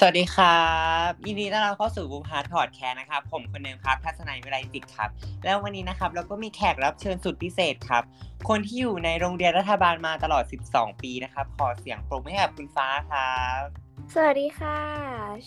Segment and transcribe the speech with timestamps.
[0.00, 0.66] สวัสดีครั
[1.08, 5.10] บ ยินดีต้อนรับเข้าสู่บูพาร์ทพอดแคสต์นะครับ ผมคนเดิมครับทัศนัยวิไลจิตครับ
[5.44, 8.02] แล้ววันนี้นะครับเราก็มีแขกรับเชิญสุดพิเศษครับ
[8.48, 13.62] คนที่อยู่ในโรงเรียนรัฐบาลมาตลอด 12 ปีนะครับ ขอเสียงปรบมือให้กับคุณฟ้าครับ
[14.14, 14.80] สวัสดีค่ะ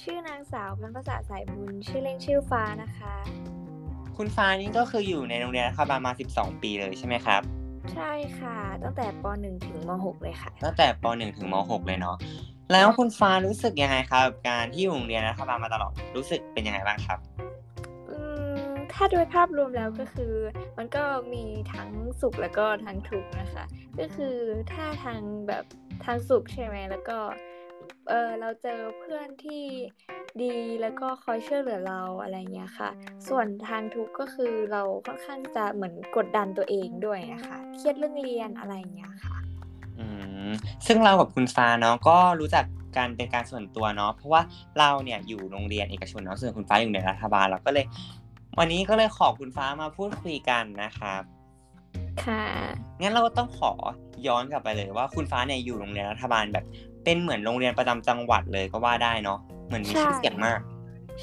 [0.02, 3.14] ชื่อนางสาวพันภาษาสายบุญชื่อเล่นชื่อฟ้านะคะ
[4.18, 7.42] คุณฟ้านี่ก็คืออยู่ในโรงเรียนรัฐบาลมา 12 ปีเลยใช่ไหมครับ
[7.93, 12.18] ใช่ค่ะ ตั้งแต่ป .1 ถึงม .6 เลยค่ะ ตั้งแต่ป .1 ถึงม .6 เลยเนาะ
[12.71, 17.20] แล้วคุณฟ้ารู้สึกยังไงครับกับ การที่อยู่โรงเรียนรัฐบาลมาตลอดรู้สึกเป็นยังไงบ้างครับ
[18.93, 20.34] ถ้าโดยภาพรวมแล้วก็คือ
[20.78, 21.04] มันก็
[21.34, 21.43] มี
[21.74, 21.89] ทั้ง
[22.21, 23.65] สุขแล้วก็ทั้งทุกข์นะคะ
[24.00, 24.36] ก็คือ
[24.71, 25.65] ถ้าทางแบบ
[26.06, 27.18] ทางสุขใช่ไหมแล้วก็
[28.10, 29.64] เออเราเจอเพื่อนที่
[30.43, 32.90] ดีแล้วก็คอยช่วยเหลือเราอะไรเงี้ยค่ะ
[33.28, 39.50] ส่วนทางทุกข์ก็คือเราค่อนข้างจะเหมือนกดดันตัวเองด้วยนะคะเครียดเรื่องเรียนอะไรเงี้ยค่ะ
[40.88, 42.66] ซึ่งเรากับคุณฟ้าเนาะก็รู้จัก
[42.98, 44.42] กันเป็นการส่วนตัวเนาะเพราะว่า
[44.80, 47.86] เราเนี่ยอยู่โรงเรียนเอกชนเนาะส่วนคุณฟ้าอยู่ในรัฐบาลเราก็เลย
[48.60, 51.22] วันนี้ก็เลยขอคุณฟ้ามาพูดคุยกันนะครับ
[52.24, 52.44] ค่ะ
[53.02, 53.72] งั้นเราก็ต้องขอ
[54.28, 56.66] ย้อนกลับไปเลยว่าคุณฟ้าเนี่ยอยู่โรงเรียนรัฐบาลแบบ
[57.04, 60.60] เป็นเหมือนโรงเรียนประจำจังหวัดเลยก็ว่าได้เนาะเหมือนมีชื่อเสียงมาก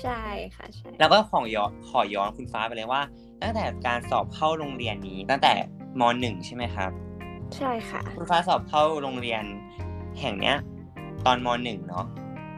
[0.03, 0.21] ใช่
[0.55, 3.03] ค่ะใช่แล้วก็ขอย้อนขอย้อนคุณฟ้าไปเลยว่า
[3.43, 5.53] ตั้งแต่การสอบเข้าโรงเรียนนี้ตั้งแต่
[6.01, 6.91] มหนึ่งใช่ไหมครับ
[7.57, 9.45] ใช่ค่ะ คุณฟ้าสอบเข้าโรงเรียน
[10.21, 10.57] แห่งเนี้ย
[11.27, 12.05] ตอนมหนึ่งเนาะ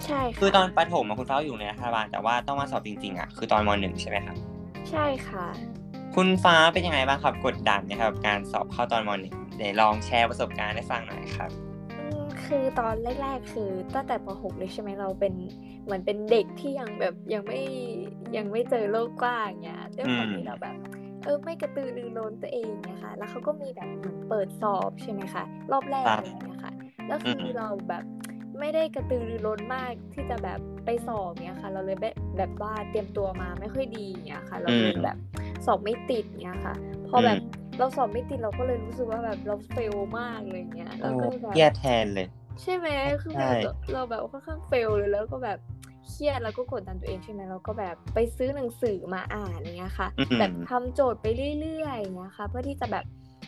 [0.04, 4.36] ใช่ค่ะคือตอนประถมอะคุณฟ้าอยู่ในรัฐบาลแต่ว่าต้องมาสอบจริงๆอะคือตอนมหนึ่งใช่ไหมครับ
[4.90, 5.46] ใช่ค่ะ
[6.14, 11.50] คุณฟ้าเป็นยังไงบ้างครับกดดันนะครับกับการสอบเข้าตอนมหนึ่งเดี๋ยวลองแชร์ประสบการณ์ให้ฟังหน่อยครับ
[11.98, 15.34] อืมคือตอนแรกๆ คือตั้งแต่ป .6 เลยใช่ไหมเราเป็น
[15.84, 17.62] เหมือนเป็นเด็กที่ยังแบบยังไม่
[18.36, 20.76] ยังไม่เจอโลกกว้างเงี้ยด้วยความอืมที่เราแบบ
[21.24, 26.72] เออไม่กระตือรือร้นตัวเองเงี้ยค่ะแล้วเขาก็มีแบบเหมือนเปิดสอบใช่ไหมคะรอบแรกอะไรเงี้ยค่ะ
[27.06, 28.04] แล้วคืออเราแบบ
[28.60, 35.16] ไม่ได้กระตือรือร้นมากที่จะแบบไปสอบเงี้ยค่ะ เราเลยแบบแบบว่าเตรียมตัวมาไม่ค่อยดีเงี้ยค่ะ เราเลยแบบ
[35.66, 36.74] สอบไม่ติดเงี้ยค่ะ
[37.08, 37.38] พอแบบ
[37.78, 42.26] เราสอบไม่ติดเราก็เลยรู้สึกว่าแบบเราเฟลมากเลยเงี้ยโอ้แล้วก็เลยแบบแย่แทนเลย
[42.62, 42.88] ใช่ไหม
[43.22, 43.54] คือแบใช่บ
[43.92, 45.58] เราแบบค่อนข้างเฟลเลยแล้วก็แบบ
[46.10, 51.26] เครียดแล้วก็กดดันตัวเองใช่ไหมเราก็แบบไปซื้อหนังสือมาอ่านอย่างเงี้ยค่ะอืมแบบทำโจทย์ไป
[51.60, 53.04] เรื่อยๆอย่างเงี้ยค่ะ เพื่อที่จะแบบ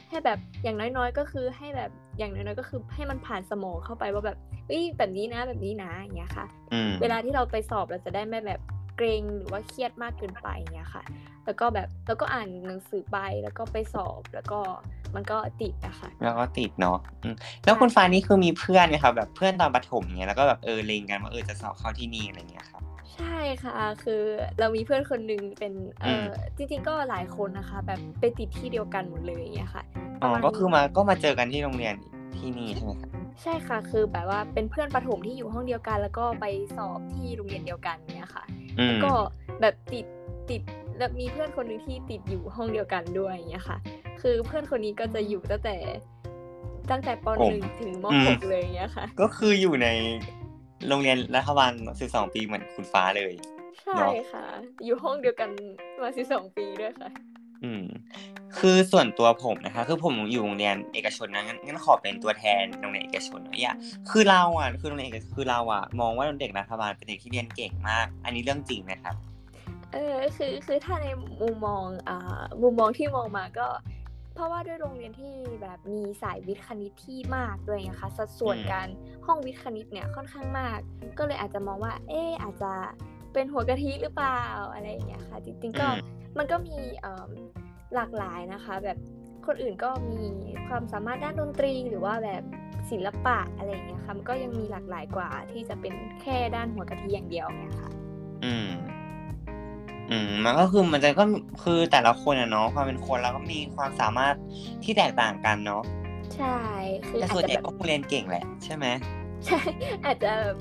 [0.08, 8.60] ให้แบบอย่างน้อยๆ ก็คือให้แบบอย่างน้อยๆก็คือให้มันผ่านสมองเข้าไปว่าแบบเอ้ยแบบนี้นะแบบนี้นะอย่างเงี้ยค่ะอืมเวลาที่เราไปสอบเราจะได้ไม่แบบ
[8.96, 11.02] เกรงหรือว่าเครียดมากเกินไปอย่างเงี้ยค่ะ
[11.44, 14.60] แล้วก็แบบแล้วก็อ่านหนังสือไปแล้วก็ไปสอบแล้วก็
[15.16, 17.34] มันก็ติดอะค่ะแล้วก็ติดเนาะอืม
[17.64, 22.82] แล้วคุณฟ้านี่คือมีเพื่อนไหมครับแบบเพื่อนตอนประถมเนี้ยแล้วก็แบบเออเลงกันว่าเออจะสอบเข้าที่นี่อะไรเงี้ยครับ
[23.14, 24.22] ใช่ค่ะ คือ
[24.58, 26.24] เรามีเพื่อนคนหนึ่งเป็นเออือม
[26.56, 29.82] จริงๆก็หลายคนนะคะ แบบไปติดที่เดียวกันหมดเลยอย่างเงี้ยค่ะ
[30.22, 31.94] อ๋อประณก็คือมาก็มาเจอกันที่โรงเรียน
[32.38, 33.10] ที่นี่ใช่ไหมครับ
[33.42, 36.46] ใช่ค่ะ คือแบบว่าเป็นเพื่อนประถมที่อยู่ห้องเดียวกัน แล้วก็ไป
[36.76, 38.44] สอบที่โรงเรียนเดียวกันเนี้ยค่ะ
[38.78, 39.12] อืมก็
[39.60, 40.06] แบบติด
[40.50, 40.62] ติด
[40.98, 43.76] แล้วมีเพื่อนคนหนึ่งที่ติดอยู่ห้องเดียวกันด้วยอย่างเงี้ยค่ะ
[44.22, 45.76] คือเพื่อนคนนี้ก็จะอยู่ตั้งแต่
[46.90, 49.88] ตั้งแต่ปหนึ่งถึงมหกเลยอย่างเงี้ยค่ะ ก็คืออยู่ใน
[50.88, 51.72] โรงเรียนรัฐบาล
[52.04, 53.32] 12ปีเหมือนคุณฟ้าเลย
[53.82, 54.46] ใช่เนาะค่ะ
[54.84, 55.50] อยู่ห้องเดียวกัน
[56.02, 57.10] มาสิบสองปีด้วยค่ะ
[57.64, 57.84] อืม
[58.58, 63.76] คือส่วนตัวผมนะคะ คือผมอยู่โรงเรียนเอกชนนะงั้นงั้นขอเป็นตัวแทนโรงเรียนเอกชนหน่อยอะ
[64.10, 69.14] คือเราอะคือโรงเรียนเอกคือเราอะมองว่าเด็กรัฐบาลเป็นเด็กที่เรียนเก่งมาก อันนี้เรื่องจริงนะครับ
[69.92, 71.06] เออคือคือถ้าใน
[71.42, 73.66] มุมมองอ่ามุมมองที่มองมาก็
[74.34, 78.88] เพราะว่าด้วยโรงเรียนที่แบบมีสายวิทย์คณิตที่มากด้วยนะคะสัดส่วนอืมการ
[79.26, 80.78] ห้องวิทย์คณิตเนี่ยค่อนข้างมาก
[81.18, 82.72] ก็เลยอาจจะมองว่า เอออาจจะ
[83.32, 84.42] เป็นหัวกะทิหรือเปล่า
[84.74, 85.98] อะไรอย่างเงี้ยค่ะ จริงๆก็อืม
[86.38, 87.30] มันก็มีเอิ่ม
[87.94, 88.98] หลากหลายนะคะ แบบ
[89.46, 90.22] คนอื่นก็มี
[90.68, 92.42] ความสามารถด้านดนตรีหรือว่าแบบ
[92.90, 97.90] ศิลปะอะไรอย่างเงี้ยค่ะมันก็ยังมีหลากหลายกว่าที่จะเป็นแค่ด้านหัวกะทิอย่างเดียวเนี่ยค่ะ
[98.44, 98.70] อืม
[100.10, 101.24] อืมมันก็คือมันจะก็
[101.62, 104.34] คือแต่ละคนอะเนาะความเป็นคนแล้วก็มีความสามารถ
[104.84, 105.82] ที่แตกต่างกันเนาะ
[106.36, 106.58] ใช่
[107.08, 108.86] คือแต่อาจส่วนจะใหญ่แบบก็คงเรียนเก่งแหละ ใช่ไหม
[109.46, 109.60] ใช่
[110.04, 110.56] อาจจะแบบ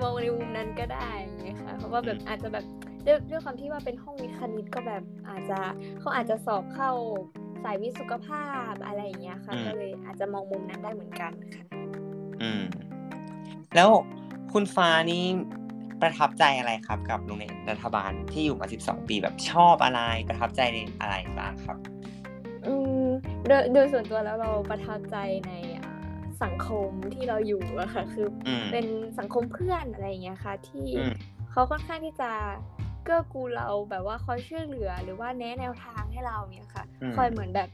[0.00, 2.64] มองในมุมนั้นก็ได้อย่างเงี้ยค่ะเพราะว่าแบบอืมอาจจะแบบ
[3.06, 5.58] ด้วยด้วยความที่ว่าเป็นห้องวิทย์คณิตก็แบบอาจจะ
[6.00, 6.90] เขาอาจจะสอบเข้า
[7.62, 11.64] สายวิทย์สุขภาพอะไรอย่างเงี้ยค่ะก็เลยอาจจะมองมุมนั้นได้เหมือนกันค่ะ
[12.42, 12.62] อืม
[13.74, 13.88] แล้ว
[14.52, 15.24] คุณฟ้านี่
[16.02, 21.78] ประทับใจอะไรครับกับโรงเรียนรัฐบาลที่อยู่มา 12 ปีแบบชอบอะไรประทับใจในอะไรบ้างครับ
[22.66, 23.06] อืม
[23.48, 25.16] โดยโดยส่วนตัวแล้วเราประทับใจ
[25.46, 25.52] ใน
[25.82, 25.92] อ่า
[26.42, 28.86] สังคมที่เราอยู่อะค่ะคืออมเป็น
[29.18, 31.12] สังคมเพื่อนอะไรอย่างเงี้ยค่ะที่อืม
[31.50, 32.30] เขาค่อนข้างที่จะ
[33.04, 37.68] เกื้อกูลเราแบบว่าคอยช่วยเหลือหรือว่าแนะแนวทางให้เราเนี่ยค่ะอืมคอยเหมือนแบบ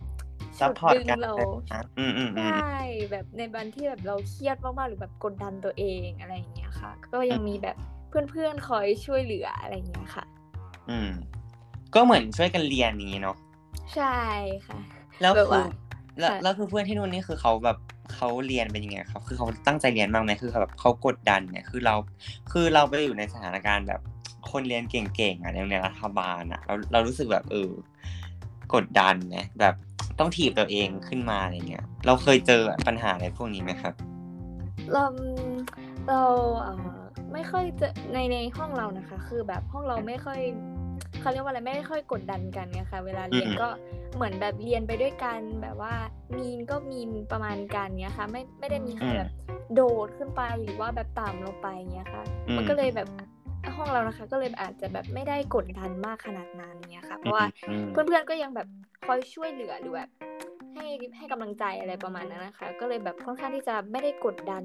[0.59, 1.35] ซัพฉุดพอร์ตดึงกันเรา
[1.73, 2.79] นะอืมอืมใชอืม่
[3.11, 7.77] แบบในวันที่แบบเราเครียดมากๆหรือแบบกดดันตัวเองอะไรอย่างเงี้ยค่ะ ก็ยังมีแบบ
[8.09, 10.25] เพื่อนๆคอยช่วยเหลืออะไรอย่างเงี้ยค่ะ
[10.91, 11.11] อืม
[11.95, 13.37] ก็เหมือนช่วยกันเรียนอย่างนี้เนาะ
[13.95, 14.19] ใช่
[14.67, 14.79] ค่ะ
[15.21, 15.65] แล้วแบบคือว่า
[16.19, 17.79] แล้วค่ะแล้วคือเพื่อนที่นู่นนี่คือเขาแบบ
[18.15, 21.95] เขาเรียนเป็นยังไงครับ คือเขาตั้งใจเรียนบ้างไหมคือเขาแบบเขากดดันเนี่ย คือเรา
[22.53, 24.01] คือเราไปอยู่ในสถานการณ์แบบ
[24.51, 27.71] คนเรียนเก่งๆอะในโรงเรียนรัฐบาลอะ เราเรารู้สึกแบบเออ
[28.75, 29.75] กดดันนะแบบ
[30.19, 33.95] ต้องถีบตัวเองขึ้นมาอะไรเงี้ย เราเคยเจอปัญหาอะไรพวกนี้ไหมครับ
[34.93, 35.05] เรา
[36.09, 36.23] เรา
[36.63, 36.98] เอ่อ
[37.33, 40.41] ไม่ค่อยจะในในห้องเรานะคะ คือแบบห้องเราไม่ค่อย
[41.21, 43.69] เขาเรียกว่าอะไรไม่ค่อยกดดันกันไงคะ เวลาเรียนอืมก็
[44.15, 45.95] เหมือนแบบเรียนไปด้วยกันแบบว่า
[46.37, 49.31] มีนก็มีนประมาณกันเนี้ยค่ะ ไม่ไม่ได้มีใครแบบ
[49.75, 53.09] โดดขึ้นไปหรือว่าแบบต่ำลงไปเนี้ยค่ะอืมมันก็เลยแบบ
[53.77, 58.67] ห้องเรานะคะ ก็เลยอาจจะแบบไม่ได้กดดันมากขนาดนั้นเนี้ยค่ะ เพราะว่าอืมเพื่อนๆก็ยังแบบ
[59.07, 60.11] คอยช่วยเหลือหรือแบบ
[60.75, 60.87] ให้
[61.17, 64.63] ให้กำลังใจอะไรประมาณนั้นนะคะ ก็เลยแบบค่อนข้างที่จะไม่ได้กดดัน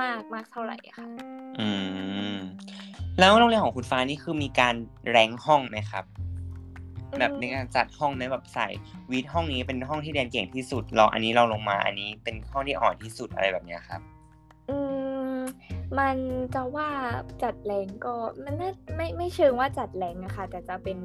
[0.00, 1.66] มากมากเท่าไหร่อะค่ะ อื
[2.34, 2.36] ม
[3.18, 4.74] แล้วโรงเรียนของคุณฟ้านี่คือมีการ
[5.10, 6.04] แรงห้องไหมครับ
[7.12, 8.66] อืมแบบในการจัดห้องไหมแบบใส่
[9.10, 14.00] วิทย์ห้องนี้เป็นห้องที่เรียนเก่งที่สุดเราอันนี้เราลงมา อันนี้เป็นห้องที่อ่อนที่สุดอะไรแบบเนี้ยครับ
[14.68, 14.76] อื
[15.34, 15.38] ม
[15.98, 16.16] มัน
[16.54, 16.88] จะว่า
[17.42, 18.14] จัดแรงก็
[18.44, 20.98] มันน่าไม่ไม่เชิงว่าจัดแรงนะคะแต่จะเป็น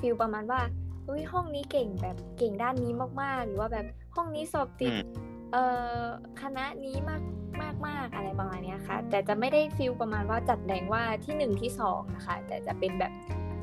[0.00, 0.60] ฟิลประมาณว่า
[1.08, 3.86] อุ้ยห้องนี้เก่งแบบเก่งด้านนี้มากๆ หรือว่าแบบ
[4.16, 5.64] ห้องนี้สอบติดอืม เอ่
[6.00, 6.02] อ
[6.42, 7.22] คณะนี้มาก
[7.62, 13.12] มากมากอะไรประมาณเนี้ยค่ะ แต่จะไม่ได้ฟิลประมาณว่าจัดแรงว่าที่หนึ่งที่สองนะคะแต่จะเป็นแบบ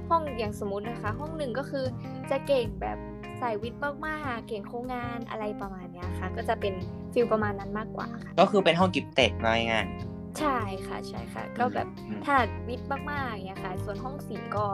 [0.09, 1.85] ห้องอย่างสมมตินะคะ ห้องหนึ่งก็คือ
[2.31, 2.97] จะเก่งแบบ
[3.41, 6.73] สายวิทย์มากๆเก่งโครงงานอะไรประมาณเนี้ยค่ะ ก็จะเป็น
[7.13, 9.87] feel ประมาณนั้นมากกว่าค่ะ ก็คือเป็นห้อง gifted มาง่าย
[10.39, 10.57] ใช่
[10.87, 14.65] ค่ะใช่ค่ะ ก็แบบอืมถนัดวิทย์มากๆอย่างเงี้ยค่ะ ส่วนห้องศิลป์ก็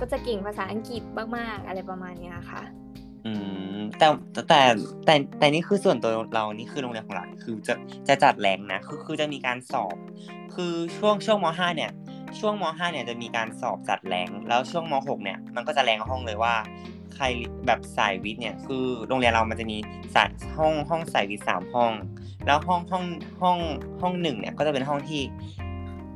[0.00, 1.02] ก็จะเก่งภาษาอังกฤษ
[1.36, 2.79] มากๆอะไรประมาณเนี้ยค่ะๆ
[3.26, 3.32] อื
[3.78, 4.60] มแต่แต่
[5.04, 7.74] แต่แต่นี่คือส่วนตัวเรานี่คือโรงเรียนของเราคือจะ
[8.08, 9.96] จะจัด rank นะคือคือจะมีการสอบ
[10.54, 11.92] คือช่วงช่วงมห้าเนี่ย
[12.38, 16.54] ช่วงมห้าเนี่ยจะมีการสอบจัด rank แล้วช่วงมหกเนี่ยมันก็จะ rank ห้องเลยว่า
[17.14, 17.24] ใคร
[17.66, 19.76] แบบสายวิทย์เนี่ยคือโรงเรียนเรามันจะมี
[20.14, 21.92] สายห้องห้องสายวิทย์สามห้อง
[22.46, 23.04] แล้วห้องห้อง
[23.42, 23.58] ห้อง
[24.00, 25.22] ห้องหนึ่งเนี่ยก็จะเป็นห้องที่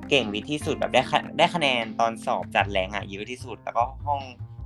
[0.09, 1.03] เก่งวิทย์ที่สุดแบบได้
[1.39, 4.21] ได้คะแนนตอนสอบจัดแรงอะเยอะที่สุด แล้วก็ห้อง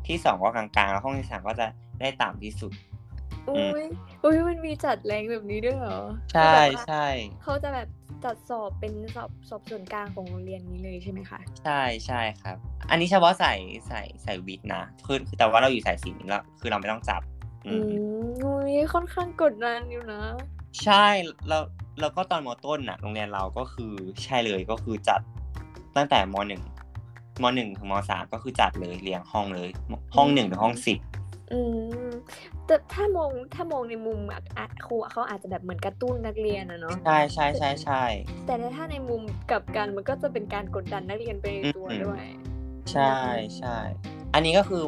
[0.09, 1.67] ที่สองก็กลางๆแล้วห้องที่สามก็จะ
[2.01, 2.73] ได้ต่ำที่สุด
[3.49, 3.85] อุ้ย
[4.25, 6.01] อุ้ยมันมีจัดแรงแบบนี้ด้วยเหรอ
[6.33, 7.07] ใช่คือแบบว่าใช่
[7.43, 7.89] เขาจะแบบ
[8.25, 12.57] จัดสอบเป็นสอบสอบส่วนกลางของโรงเรียนนี้เลยใช่ไหมคะ ใช่ใช่ครับ
[12.91, 13.53] อันนี้เฉพาะใส่
[13.89, 17.23] ใส่ใส่วิทย์นะคือแต่ว่าเราอยู่สายศิลป์แล้วคือเราไม่ต้องจับ
[17.67, 17.93] อือืม
[18.25, 20.23] มอุ้ยค่อนข้างกดดันอยู่นะ
[20.85, 21.07] ใช่
[21.49, 21.63] แล้ว
[22.01, 23.93] แล้วก็ตอนมต้นน่ะ โรงเรียนเราก็คือ
[24.25, 25.21] ใช่เลยก็คือจัด
[25.97, 26.63] ตั้งแต่มหนึ่ง
[27.43, 29.69] มหนึ่งถึงมสามก็คือจัดเลยเรียงห้องเลย
[30.17, 30.99] ห้องหนึ่งถึงห้องสิบ
[31.53, 31.61] อื
[32.07, 32.11] ม
[32.67, 38.03] แต่ถ้ามองถ้ามองในมุมอะอะครูเขาอาจจะแบบเหมือนกระตุ้นนักเรียนอะเนาะใช่ใช่ใช่ใช่
[38.47, 42.25] แต่ถ้าในมุมกลับกันมันก็จะเป็นการกดดันนักเรียนไปในตัวอืมด้วย
[42.93, 43.15] ใช่
[43.59, 43.77] ใช่
[44.35, 44.83] อันนี้ก็คือ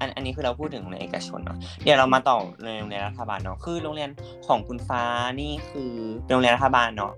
[0.00, 4.10] อันอันนี้คือเราพูดถึงโรงเรียนเอกชนเนาะเดี๋ยวเรามาต่อในโรงเรียนรัฐบาลเนาะคือโรงเรียน
[4.46, 5.02] ของคุณฟ้า
[5.40, 5.92] นี่คือ
[6.24, 7.12] เป็นโรงเรียนรัฐบาลเนาะ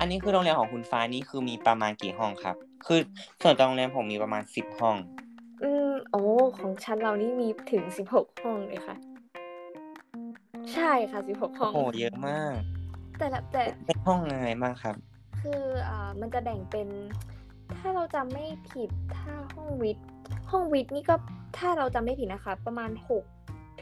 [0.00, 2.56] อันนี้คือโรงเรียนของคุณฟ้านี่คือมีประมาณกี่ห้องครับ
[2.86, 3.00] คือ
[3.42, 4.96] ส่วนตัวโรงเรียนผมมีประมาณสิบห้อง
[5.62, 6.22] อืมโอ้
[6.58, 8.96] ของชั้นเรานี่มีถึงสิบหกห้องเลยค่ะ
[10.72, 12.54] ใช่ค่ะสิบหกห้โอ้องโหเยอะมาก
[13.18, 14.94] แต่ละแต่เป็นห้องยังไงบ้างครับ
[15.40, 16.88] คืออ่ามันจะแบ่งเป็น
[17.76, 20.06] ถ้าเราจำไม่ผิดถ้าห้องวิทย์
[20.50, 21.14] ห้องวิทย์นี่ก็
[21.58, 23.24] ถ้าเราจำไม่ผิดนะคะ ประมาณหก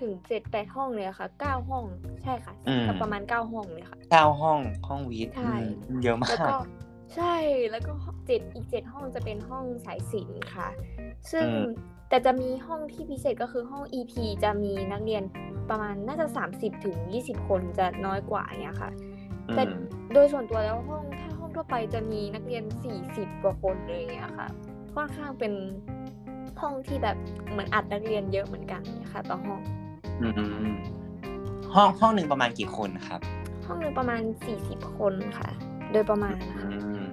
[0.00, 1.84] ถึงเจ็ดแปดห้องเลยอะค่ะเก้าห้อง
[2.22, 5.54] ใช่ค่ะอืมก็ประมาณเก้าห้องเลยค่ะเก้าห้องห้องวิทย์ใช่
[5.88, 6.56] อืมเยอะมาแล้วกก็
[7.14, 7.34] ใช่
[7.70, 7.92] แล้วก็
[8.26, 10.68] เจ็ดอีกเจ็ดห้องจะเป็นห้องสายศิลป์ค่ะ
[11.32, 11.62] ซึ่งอืม
[12.08, 14.12] แต่จะมีห้องที่พิเศษก็คือห้อง EP
[14.44, 15.22] จะมีนักเรียน
[15.70, 16.26] ประมาณน่าจะ
[16.56, 18.90] 30ถึง20 คนจะน้อยกว่าเนี่ยค่ะ
[19.54, 19.70] แต่อืม
[20.12, 22.64] โดยส่วนตัวแล้วห้องถ้าห้องทั่วไปจะมีนักเรียน
[23.02, 24.48] 40 กว่าคนเลยอย่างเงี้ยค่ะ
[24.94, 25.52] ค่อนข้างเป็น
[26.60, 27.16] ห้องที่แบบ
[27.50, 29.85] เหมือนอัดนักเรียนเยอะเหมือนกันเนี่ยค่ะต่อห้องอืม
[31.74, 33.20] ห้องห้องหนึ่งประมาณกี่คนครับ
[33.66, 34.22] ห้องหนึงประมาณ
[34.58, 35.48] 40คนค่ะ
[35.92, 37.04] โดยประมาณนะคะอืม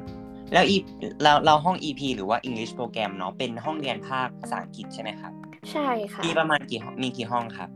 [0.53, 0.77] แล้วอี
[1.23, 5.31] เราเราห้อง EP หรือว่า English โปรแกรมเนาะเป็นห้องเรียนภาคภาษาอังกฤษใช่ไหมครับ
[5.71, 7.69] ใช่ค่ะมีประมาณกี่ห้องมีกี่ห้องครับ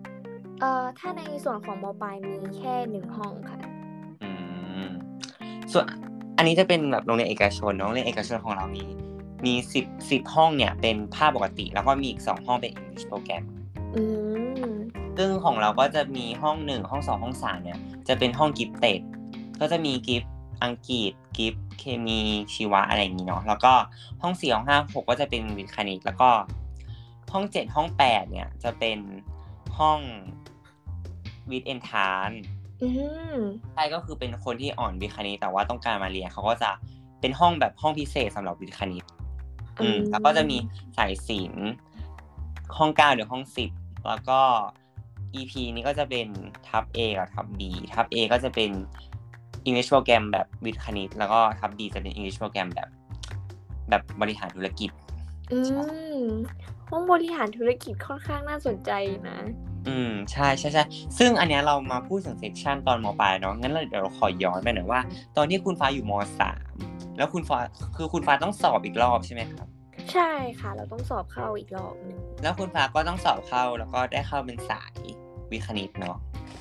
[0.62, 3.60] เอ่อถ้าในส่วนของมปลายมีแค่หนึ่งห้องค่ะ
[4.24, 4.32] อื
[4.86, 4.90] ม
[5.72, 5.86] ส่วน
[6.38, 8.84] อันนี้จะเป็นแบบโรงเรียนเอกชนเนอะโรงเรียนเอกชนของเรามี
[9.46, 13.57] มีสิบสิบห้องเนี่ยเป็นภาคปกติ แล้วก็มีอีกสองห้องเป็น English โปรแกรมอืม
[15.18, 19.02] ซึ่งของเราก็จะมีห้องหนึ่งห้องสองห้องสามเนี่ยจะเป็นห้อง gifted
[19.60, 20.24] ก็จะมี gift
[20.64, 22.20] อังกฤษ gift เคมี
[22.54, 23.74] ชีวะอะไรอย่างนี้เนาะแล้วก็
[24.22, 26.30] ห้องสี่ห้องห้าหกก็จะเป็นวิทย์คณิตแล้วก็
[27.34, 29.00] ห้องเจ็ดห้องแปดเนี่ยจะเป็น
[29.78, 30.00] ห้อง
[31.52, 32.30] วิทย์เอนทาน
[32.82, 32.88] อื
[33.36, 33.38] ม
[33.74, 36.72] ใช่ก็คือเป็นคนที่อ่อนวิทย์คณิตแต่ว่าต้องการมาเรียนเขาก็จะ
[37.22, 39.04] เป็นห้องแบบห้องพิเศษสำหรับวิทย์คณิต
[39.80, 40.58] อืมอืม แล้วก็จะมี
[40.98, 41.70] สายศิลป์
[42.78, 43.72] ห้องเก้าหรือห้องสิบ
[44.08, 44.40] แล้วก็
[45.36, 46.28] EP นี้ก็จะเป็น
[46.68, 47.62] ทับ A กับทับ B
[47.94, 48.72] ทับ A ก็จะเป็น
[49.68, 52.90] English โปรแกรมแบบวิทย์คณิต แล้วก็ทับ B จะเป็น English โปรแกรมแบบ
[53.90, 54.90] แบบบริหารธุรกิจ
[55.52, 55.60] อื
[56.18, 56.20] ม
[56.90, 58.92] ห้องบริหารธุรกิจค่อนข้างน่าสนใจ
[59.30, 59.40] นะ
[59.88, 60.84] อืม ใช่ใช่ใช่
[61.18, 65.00] ซึ่งอันเนี้ยเรามาพูดถึงเซสชันตอนมปลายเนาะ งั้นเราเดี๋ยวเราขอย้อนไปหน่อยว่า
[65.38, 66.60] ตอนที่คุณฟ้าอยู่มสาม
[67.18, 67.60] แล้วคุณฟ้า
[67.96, 69.68] คือคุณฟ้าต้องสอบอีกรอบใช่ไหมครับ
[70.14, 74.94] ใช่ค่ะ เราต้องสอบเข้าอีกรอบหนึ่งแล้วคุณฟ้าก็ต้องสอบเข้าแล้วก็ได้เข้าเป็นสาย
[75.52, 76.18] วิทย์คณิตเนาะ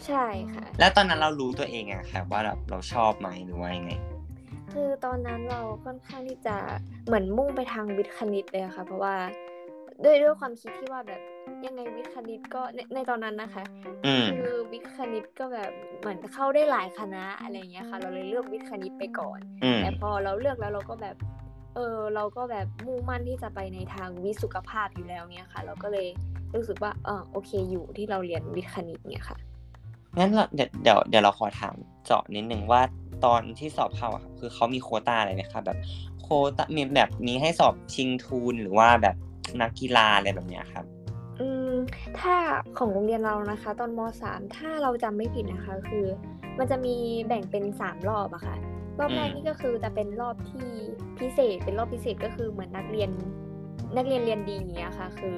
[0.06, 3.92] ใช่ค่ะ แล้วตอนนั้นเรารู้ตัวเองอะครับว่าแบบเราชอบไหมหรือว่ายังไง
[4.72, 6.56] คือตอนนั้นเราค่อนข้างที่จะ
[7.06, 9.14] เหมือนมุ่งไปทางวิทย์คณิตเลยอะค่ะ เพราะว่า
[10.04, 11.20] ด้วยด้วยความคิดที่ว่าแบบ
[11.66, 13.64] ยังไงวิทย์คณิตก็ในในตอนนั้นนะคะ
[14.06, 21.16] อืม คือวิทย์คณิตก็แบบเหมือนเข้าได้หลายคณะอะไรอย่างเงี้ยค่ะ เราเลยเลือกวิทย์คณิตไปก่อน อืม แต่พอเราเลือกแล้วเราก็แบบ
[21.76, 26.06] เออเราก็แบบมุ่งมั่นที่จะไปในทางวิทย์สุขภาพอยู่แล้วเนี่ยค่ะ เราก็เลย
[26.54, 29.38] รู้สึกว่าเออโอเคอยู่ที่เราเรียนวิทย์คณิตเนี่ยค่ะ
[30.18, 32.82] งั้นเราเดี๋ยวเดี๋ยวเดี๋ยวเราขอถามเจาะนิดนึงว่า
[33.24, 35.78] ตอนที่สอบเข้าอะครับคือเขามีโควต้าอะไรไหมครับแบบ
[36.22, 39.16] โควต้ามีแบบมีให้สอบชิงทุนหรือว่าแบบ
[39.60, 40.84] นักกีฬาอะไรแบบเนี้ยครับ
[41.40, 41.70] อืม
[42.20, 42.36] ถ้า
[42.78, 46.06] ของโรงเรียนเรานะคะ ตอนมสามถ้าเราจำไม่ผิดนะคะ คือ
[46.58, 48.56] มันจะมีแบ่งเป็นสามรอบอะค่ะ
[48.98, 50.70] รอบแรกอืมนี่ก็คือจะเป็นรอบที่
[51.20, 53.10] พิเศษเป็นรอบพิเศษก็คือเหมือนนักเรียน
[53.96, 55.36] นักเรียนเรียนดีอย่างเงี้ยค่ะ คือ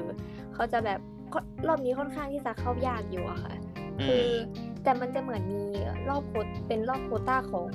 [0.54, 1.00] เขาจะแบบ
[1.32, 3.54] ค่อนรอบนี้ค่อนข้างที่จะเข้ายากอยู่อะค่ะ
[4.00, 4.32] อืคือม
[4.82, 5.64] แต่มันจะเหมือนมี
[6.08, 7.68] รอบโควตเป็นรอบโควต้าของ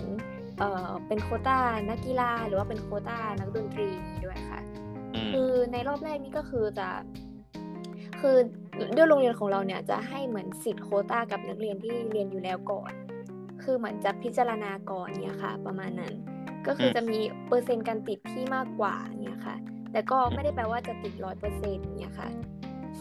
[0.59, 1.57] เอ่อเป็นโควต้า
[1.89, 3.87] นักกีฬาหรือว่าเป็นโควต้านักดนตรี
[4.25, 4.59] ด้วยค่ะ
[5.15, 6.87] อืมคือในรอบแรกนี่ก็คือจะ
[8.19, 8.35] คือ
[8.95, 12.91] ด้วยโรงเรียนของเราเนี่ยจะให้เหมือนสิทธิ์โควต้ากับนักเรียนที่เรียนอยู่แล้วก่อน
[13.63, 16.13] คือเหมือนจะพิจารณาก่อนเนี่ยค่ะ ประมาณนั้น
[16.67, 19.55] ก็คือจะมีเปอร์เซ็นต์การติดที่มากกว่าเนี่ยค่ะ
[19.91, 22.29] แต่ก็ไม่ได้แปลว่าจะติดร้อยเปอร์เซ็นต์เนี่ยค่ะ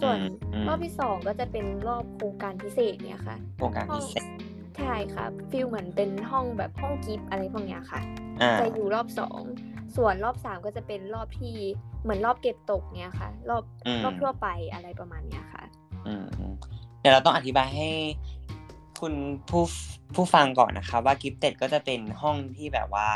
[0.01, 0.19] ส่วน
[0.55, 4.25] อืมรอบที่สองก็จะเป็นรอบโครงการพิเศษเนี่ยค่ะ โครงการพิเศษ
[4.79, 8.01] ใช่ค่ะฟิลเหมือนเป็นห้องแบบห้องกิฟต์อะไรพวกเนี้ยค่ะ
[8.43, 9.41] อ่าจะอยู่รอบสอง
[9.97, 11.55] ส่วนรอบสามก็จะเป็นรอบที่
[12.03, 15.63] เหมือนรอบเก็บตกเนี้ยค่ะ รอบอืมรอบทั่วไปอะไรประมาณเนี้ยค่ะ
[16.07, 16.55] อืมอืม
[17.01, 17.91] เดี๋ยวเราต้องอธิบายให้
[19.01, 19.15] คุณ
[19.49, 19.65] ผู้
[20.15, 23.11] ผู้ฟังก่อนนะคะว่ากิฟเต็ดก็จะเป็นห้องที่แบบว่า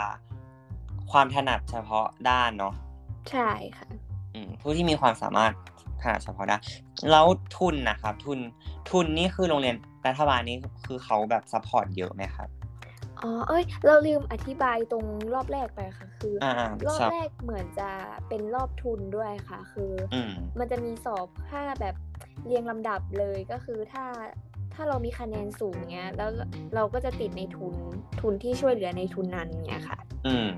[1.13, 2.75] ความถนัดเฉพาะด้านเนาะ
[3.31, 3.89] ใช่ค่ะ
[4.35, 5.53] อืมผู้ที่มีความสามารถ
[6.03, 6.61] ถนัดเฉพาะด้าน
[7.11, 8.39] แล้วทุนนะครับ ทุน
[8.91, 12.49] ทุนนี่คือโรงเรียนรัฐบาลนี่คือเขาแบบ support เยอะไหมครับ
[13.23, 17.91] อ๋อเอ้ย เราลืมอธิบายตรงรอบแรกไปค่ะ คือออ่ารอบสอบแรกเหมือนจะ
[18.29, 21.95] เป็นรอบทุนด้วยค่ะ คืออืมมันจะมีสอบค่าแบบ
[22.47, 24.05] เรียงลำดับเลยก็คือถ้า
[24.75, 26.31] ถ้าเรามีคะแนนสูงเนี้ย แล้ว
[26.75, 27.75] เราก็จะติดในทุน
[28.21, 30.49] ทุนที่ช่วยเหลือในทุนนั้นเนี้ยค่ะ อืม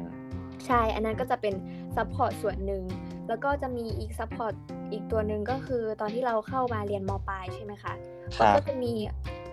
[0.67, 1.55] ใช่ อันนั้นก็จะเป็น
[1.97, 2.83] support ส่วนหนึ่ง
[3.29, 4.55] แล้วก็จะมีอีก support
[4.93, 7.93] อีกตัวหนึ่งก็คือตอนที่เราเข้ามาเรียนมปลายใช่ไหมคะ
[8.37, 8.93] ครับก็จะมี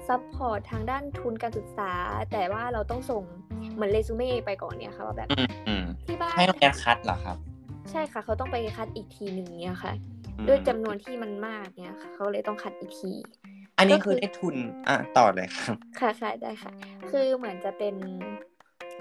[0.07, 1.91] support ทางด้านทุนการศึกษา
[2.31, 3.23] แต่ว่าเราต้องส่ง
[3.73, 7.37] เหมือนเรซูเม่ไปก่อนเนี่ยค่ะว่าแบบอืมอืมที่บ้านให้โรงเรียนคัดเหรอครับ
[7.91, 9.93] ใช่ค่ะ เขาต้องไปคัดอีกทีหนึ่งเนี่ยค่ะ
[10.37, 13.11] อืมด้วยจำนวนที่มันมากเนี่ยค่ะ เขาเลยต้องคัดอีกที
[13.77, 14.55] อันนี้ก็คืคืออได้ทุน
[14.87, 16.71] อะต่อเลยครับค่ะค่ะได้ค่ะ
[17.09, 17.95] คือเหมือนจะเป็น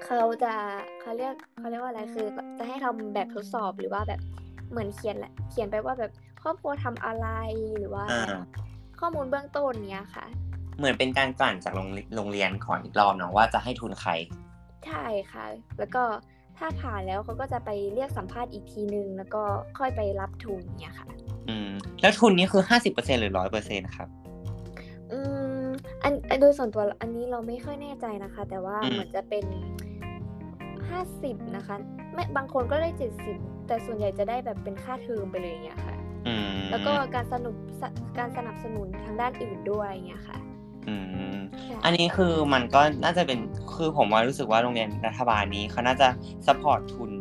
[0.03, 0.53] เขาจะ
[1.01, 4.19] เขาเรียกเขาเรียกว่าอะไรคือ จะให้ทำแบบทดสอบหรือว่าแบบ
[4.69, 6.11] เหมือนเขียนแหละเขียนไปว่าแบบ
[6.43, 7.27] ครอบครัวทำอะไร
[7.77, 8.39] หรือว่าอ่า
[8.99, 10.25] ข้อมูลเบื้องต้นเนี้ยค่ะ
[10.77, 14.11] เหมือนเป็นการกลั่นจากโรงโรงเรียนก่อนอีกรอบเนาะว่าจะให้ทุนใคร
[14.85, 15.45] ใช่ค่ะ
[15.79, 16.03] แล้วก็
[16.57, 19.43] ถ้าผ่านแล้วเขาก็จะไปเรียกสัมภาษณ์อีกทีนึง แล้วก็
[19.79, 21.07] ค่อยไปรับทุนเนี่ยค่ะ
[21.49, 21.69] อืม
[22.01, 24.07] แล้วทุนนี้คือห้าสิบเปอร์เซ็นหรือร้อยเปอร์เซ็นครับ
[25.11, 25.19] อื
[25.61, 25.65] ม
[26.03, 29.45] อันอันโดยส่วนตัวอันนี้เราไม่ค่อยแน่ใจนะคะ แต่ว่าอืมเหมือนจะเป็น
[30.89, 31.75] ห้าสิบนะคะ
[32.13, 33.37] ไม่บางคนก็ได้เจ็ดสิบ
[33.67, 35.95] แต่ส่วนใหญ่จะได้แบบเป็นค่าเทอมไปเลยอย่างเงี้ยค่ะ
[36.27, 37.83] อืมแล้วก็การสนุบส
[38.17, 40.37] การสนับสนุนทางด้านอื่นด้วยอย่างเงี้ยค่ะ
[40.87, 40.95] อื
[41.35, 43.39] มใช่อันนี้คือมันก็น่าจะเป็น
[43.75, 46.07] คือผมว่ารู้สึกว่าโรงเรียนรัฐบาลนี้เขาน่าจะ
[46.47, 47.11] support ทุน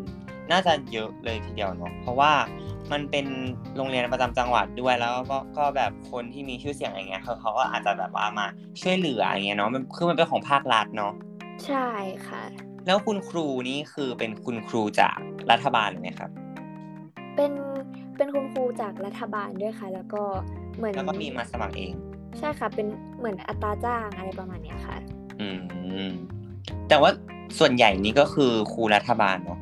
[0.52, 2.32] น่าจะเยอะเลยทีเดียวเนาะเพราะว่า
[2.92, 3.26] มันเป็น
[3.76, 8.46] โรงเรียนประจำจังหวัดด้วยแล้วก็ก็แบบคนที่มีชื่อเสียงอย่างเงี้ยเขาเขาก็อาจจะแบบว่ามา
[8.80, 11.12] ช่วยเหลืออย่างเงี้ยเนาะมันคือมันเป็นของภาครัฐเนาะ
[11.66, 11.88] ใช่
[12.28, 12.44] ค่ะ
[12.86, 15.18] แล้วคุณครูนี่คือเป็นคุณครูจาก
[15.50, 16.30] รัฐบาลไหมครับ
[17.36, 17.52] เป็น
[18.16, 20.22] เป็นคุณครูจากรัฐบาลด้วยค่ะ แล้วก็
[20.76, 21.92] เหมือนแล้วก็มีมาสมัครเอง
[22.38, 22.86] ใช่ค่ะ เป็น
[23.18, 24.96] เหมือนอัตราจ้างอะไรประมาณเนี้ยค่ะ
[25.40, 25.48] อื
[26.08, 26.10] ม
[26.88, 27.10] แต่ว่า
[27.58, 29.58] ส่วนใหญ่นี่ก็คือครูรัฐบาลเนาะ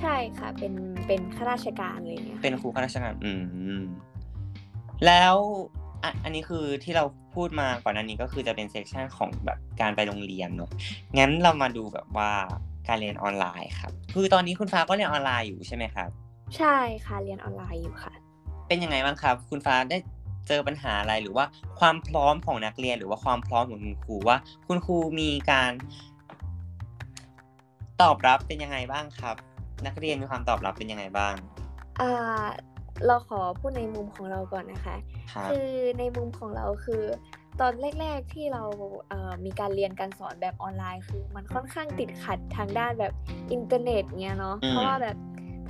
[0.00, 0.72] ใช่ค่ะ เป็น
[1.06, 3.30] เป็นข้าราชการอะไรอย่างเงี้ยค่ะเป็นครูข้าราชการ อื
[3.80, 3.82] ม
[5.06, 5.34] แล้ว
[6.02, 7.04] อะอันนี้คือที่เรา
[7.34, 10.70] พูดมาก่อนหน้านี้ก็คือจะเป็นเซสชันของแบบการไปโรงเรียนเนอะ
[11.18, 12.30] งั้นเรามาดูแบบว่า
[12.88, 16.08] การเรียนออนไลน์ครับ คือตอนนี้คุณฟ้าก็เรียนออนไลน์อยู่ใช่ไหมครับ
[16.56, 16.76] ใช่
[17.06, 18.12] ค่ะเรียนออนไลน์อยู่ค่ะ
[18.68, 19.98] เป็นยังไงบ้างครับ คุณฟ้าได้
[20.48, 21.44] เจอปัญหาอะไรหรือว่า
[21.80, 24.36] ความพร้อมของนักเรียนหรือว่าความพร้อมของคุณครูว่า
[24.68, 25.72] คุณครูมีการ
[28.02, 29.36] ตอบรับเป็นยังไงบ้างครับ
[29.86, 31.34] นักเรียนมีความตอบรับเป็นยังไงบ้าง
[32.00, 32.46] อ่า
[33.06, 34.96] เราขอพูดในมุมของเราก่อนนะคะ
[35.32, 37.02] ครับคือในมุมของเราคือ
[37.60, 38.64] ตอนแรก ๆที่เรา
[39.08, 43.12] เอ่อมีการเรียนการสอนแบบออนไลน์ คือ มันค่อนข้างติดขัดทางด้านแบบ
[43.52, 45.16] อินเทอร์เน็ตเงี้ยเนาะอืมเพราะว่าแบบ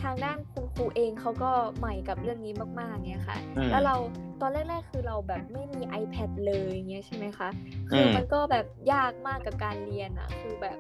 [0.03, 3.97] ทางด้านคุณครูเองเขาก็ใหม่กับเรื่องนี้มากๆเงี้ยค่ะอืมแล้วเรา
[4.41, 7.49] ตอนแรกๆ คือเราแบบไม่มี iPad เลยเงี้ยใช่ไหมคะ
[7.89, 10.79] คือมมันก็แบบยากมากกับการเรียนอะคือแบบ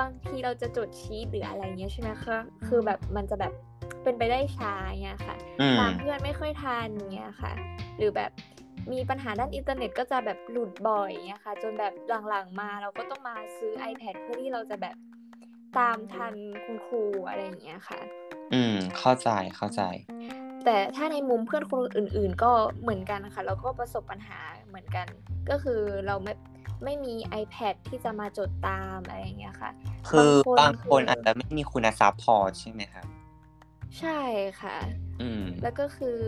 [0.00, 3.52] บางทีเราจะจดชีตหรืออะไรเงี้ยใช่ไหมคะ คือแบบมันจะแบบ
[4.02, 7.52] เป็นไปได้ช้าเงี้ยค่ะอืมตามเพื่อนไม่ค่อยทันเงี้ยค่ะ
[7.98, 8.30] หรือแบบ
[8.92, 11.92] มีปัญหาด้านอินเทอร์เน็ตก็จะแบบหลุดบ่อยเงี้ยค่ะ จนแบบ
[12.28, 14.96] หลังๆมาเราก็ต้องมาซื้อ iPad เพื่อที่เราจะแบบ
[15.78, 18.00] ตามทันคุณครูอะไรอย่างเงี้ยค่ะ
[18.54, 19.82] อืม เข้าใจเข้าใจ
[20.64, 22.50] แต่ถ้าในมุมเพื่อนคนอื่น ๆ ก็
[22.82, 25.06] เหมือนกันนะคะเราก็ประสบปัญหาเหมือนกัน
[25.50, 26.34] ก็คือเราไม่
[26.84, 29.70] ไม่มี iPad ที่จะมาจดตามอะไรอย่างเงี้ยค่ะ
[30.08, 33.06] คือบาบางงคคนนอาจจะไม่มีทุนทรัพย์พอใช่ไหมครับ
[34.00, 34.20] ใช่
[34.60, 34.76] ค่ะ
[35.20, 36.18] อืม แล้วก็คือ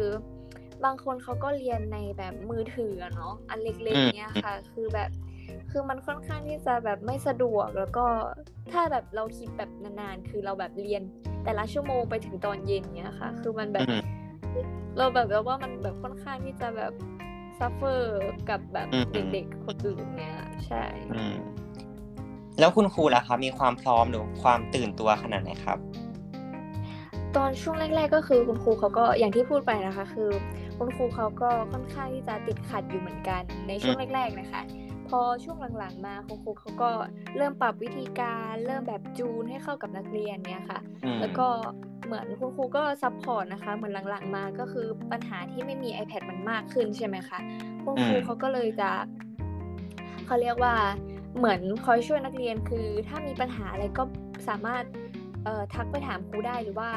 [0.84, 5.10] บางคนเขาก็เรียนในแบบมือถืออะเนาะอันเล็กอืมๆเนี้ยค่ะ คือแบบ
[5.70, 8.04] คือมันค่อนข้างที่จะแบบไม่สะดวกแล้วก็
[8.72, 11.02] ถ้าแบบเราคิดแบบนานๆ คือเราแบบเรียน
[11.44, 14.02] แต่ละชั่วโมงไปถึงตอนเย็นเนี้ยค่ะ คือมันแบบอืม
[14.98, 16.92] เราแบบแล้วว่ามันแบบค่อนข้างที่จะแบบ
[17.58, 20.36] suffer กับแบบอืมเด็กๆคนอื่นเนี้ย
[20.66, 21.36] ใช่อืม
[22.58, 25.78] แล้วคุณครูล่ะครับมีความพร้อมหรือความตื่นตัวขนาดไหนครับ
[27.36, 30.30] ตอนช่วงแรก ๆ ก็คือคุณครูเขาก็อย่างที่พูดไปนะคะ คือ
[30.78, 34.62] คุณครูเขาก็ค่อนข้างที่จะติดขัดอยู่เหมือนกันในช่วงแรก ๆ นะคะ
[35.08, 36.90] พอช่วงหลังๆ มาคุณครูเขาก็
[37.36, 41.46] เริ่มปรับวิธีการเริ่มแบบจูนให้เข้ากับนักเรียนเนี่ยค่ะอืมแล้วก็
[42.04, 47.38] เหมือนคุณครูก็ support นะคะ เหมือนหลังๆ มาก็คือปัญหาที่ไม่มี iPad มันมากขึ้นใช่ไหมคะ
[47.84, 48.90] คุณครูอืมเขาก็เลยจะ
[50.26, 50.74] เขาเรียกว่า
[51.38, 54.02] เหมือนคอยช่วยนักเรียนคือ ถ้ามีปัญหาอะไรก็
[54.48, 54.84] สามารถ
[55.44, 56.90] เอ่อทักไปถามครูได้หรือว่า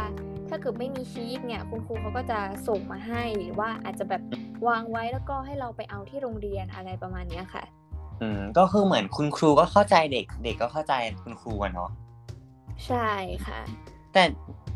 [0.55, 4.21] ถ้าเกิดไม่มีชีตเนี่ยคุณครูเขาก็จะส่งมาให้หรือว่าอาจจะแบบ
[4.67, 7.63] วางไว้แล้วก็ให้เราไปเอาที่โรงเรียนอะไรประมาณเนี้ยค่ะ
[8.21, 11.89] อืมก็คือเหมือนคุณครูก็เข้าใจเด็ก เด็กก็เข้าใจคุณครูอะเนาะ
[12.87, 13.09] ใช่
[13.47, 13.59] ค่ะ
[14.13, 14.23] แต่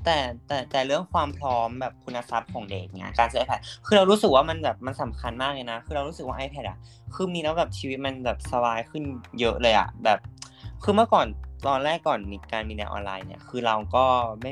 [0.04, 6.78] แต่แต่แต่เรื่องความพร้อมแบบคุณทรัพย์ของเด็กเนี่ยการซื้อ iPad คือเรารู้สึกว่ามันแบบมันสำคัญมากเลยนะ คือเรารู้สึกว่า iPad อะ
[7.16, 9.04] คือมีแล้วแบบชีวิตมันแบบสบายขึ้น
[9.40, 10.20] เยอะเลยอะแบบ
[10.84, 11.26] คือเมื่อก่อน
[11.68, 14.06] ตอนแรกก่อนมีการมีในออนไลน์เนี่ย คือเราก็
[14.42, 14.52] ไม่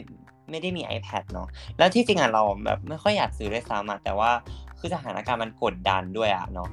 [0.50, 4.32] ไม่ได้มี iPad เนาะแล้วที่จริงอะเราแบบไม่ค่อยอยากซื้อด้วยซ้ำอะแต่ว่า
[4.80, 6.70] คือสถานการณ์มันกดดันด้วยอะเนาะ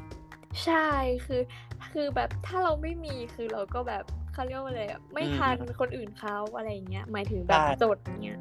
[0.64, 0.88] ใช่
[1.26, 1.42] คือ
[1.92, 8.40] คือแบบถ้าเราไม่มีคือเราก็แบบเขาเรียกว่าอะไรอะไม่อืมทันคนอื่นเขาอะไรอย่างเงี้ยหมายถึงแบบใช่จดเงี้ย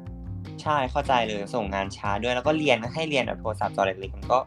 [0.62, 4.38] ใช่เข้าใจเลยส่งงานช้าด้วยแล้วก็เรียนให้เรียนแบบโทรศัพท์จอเล็กๆมันก็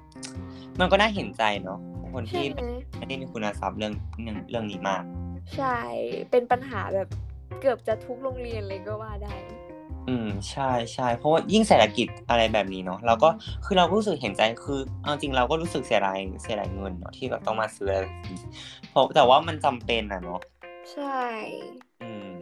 [0.80, 1.80] มันก็น่าเห็นใจเนาะ
[2.14, 2.60] คนใช่ที่ไหม
[2.98, 5.04] ไม่ได้มีคุณทรัพย์เรื่องเรื่องเรื่องนี้มาก
[5.56, 5.78] ใช่
[6.32, 7.08] เป็นปัญหาแบบ
[7.60, 9.34] เกือบจะทุกโรงเรียนเลยก็ว่าได้
[10.08, 13.30] อืมใช่ใช่เพราะว่ายิ่งเศรษฐกิจอะไรแบบนี้เนาะเราก็
[13.66, 18.40] คือเราก็รู้สึกเห็นใจคือเอาจริงเราก็รู้สึกเสียดายเสียดายเงินเนาะที่แบบต้องมาซื้ออะไรแบบนี้
[18.90, 20.42] เพราะแต่ว่ามันจำเป็นอะเนาะ
[20.94, 21.22] ใช่
[22.04, 22.36] อืม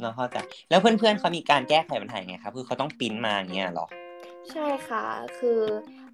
[0.00, 0.36] เนาะเข้าใจ
[0.70, 3.86] แล้วเพื่อนๆเขามีการแก้ไขปัญหายังไงครับคือเขาต้องปริ้นมาอย่างเงี้ยเหรอ
[4.52, 5.04] ใช่ค่ะ
[5.38, 5.60] คือ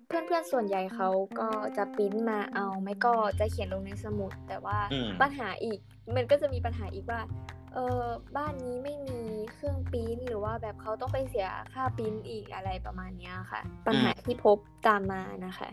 [0.07, 1.09] เพื่อนๆ ส่วนใหญ่เขา
[1.41, 5.79] ก็จะปริ้นมาเอา ไม่ก็จะเขียนลงในสมุด แต่ว่าอืม ปัญหาอีก
[6.17, 7.21] มันก็จะมีปัญหาอีกว่า
[7.75, 8.03] เออ
[8.37, 9.21] บ้านนี้ไม่มี
[9.53, 14.57] เครื่องปริ้นหรือว่าแบบเขาต้องไปเสียค่าปริ้นอีกอะไรประมาณเนี้ยค่ะ ปัญหาที่พบ
[14.87, 15.69] ตามมานะคะ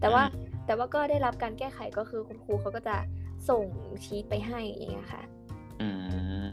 [0.00, 0.22] แต่ว่า
[0.66, 2.96] แต่ว่าก็ได้รับการแก้ไขก็คือคุณครูเขาก็จะ
[3.48, 3.64] ส่ง
[4.04, 5.22] ชีตไปให้อย่างเงี้ยค่ะ
[5.80, 5.88] อื
[6.42, 6.46] ม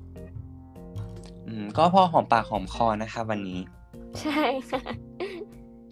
[1.48, 3.60] อืมก็พอหอมปากหอมคอนะคะวันนี้
[4.22, 4.82] ใช่ค่ะ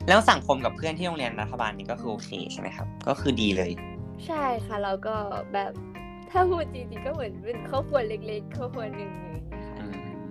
[0.07, 3.71] แล้วสังคมกับเพื่อนที่โรงเรียนรัฐบาลนี่ก็คือโอเคใช่ไหมครับ ก็คือดีเลย
[4.25, 5.15] ใช่ค่ะ เราก็
[5.53, 5.71] แบบ
[6.32, 10.30] ถ้าพูดจริงๆก็เหมือนเป็นครอบครัวเล็กๆครอบครัวหนึ่งเลยนะคะอืม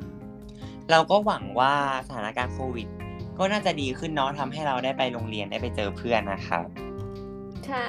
[0.90, 1.74] เราก็หวังว่า
[2.06, 2.88] สถานการณ์โควิด
[3.38, 6.64] ก็น่าจะดีขึ้นเนาะทำให้เราได้ไปโรงเรียนได้ไปเจอเพื่อนนะครับ
[7.66, 7.86] ใช่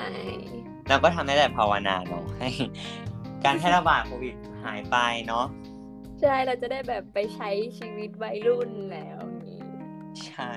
[0.89, 2.50] เราก็ทำได้แต่ภาวนาเนาะให้
[3.46, 5.46] การแพร่ระบาดโควิดหายไปเนาะ
[6.22, 9.16] ใช่เราจะได้แบบไปใช้ชีวิตวัยรุ่นแล้วอย่างนี้
[10.25, 10.51] ใช่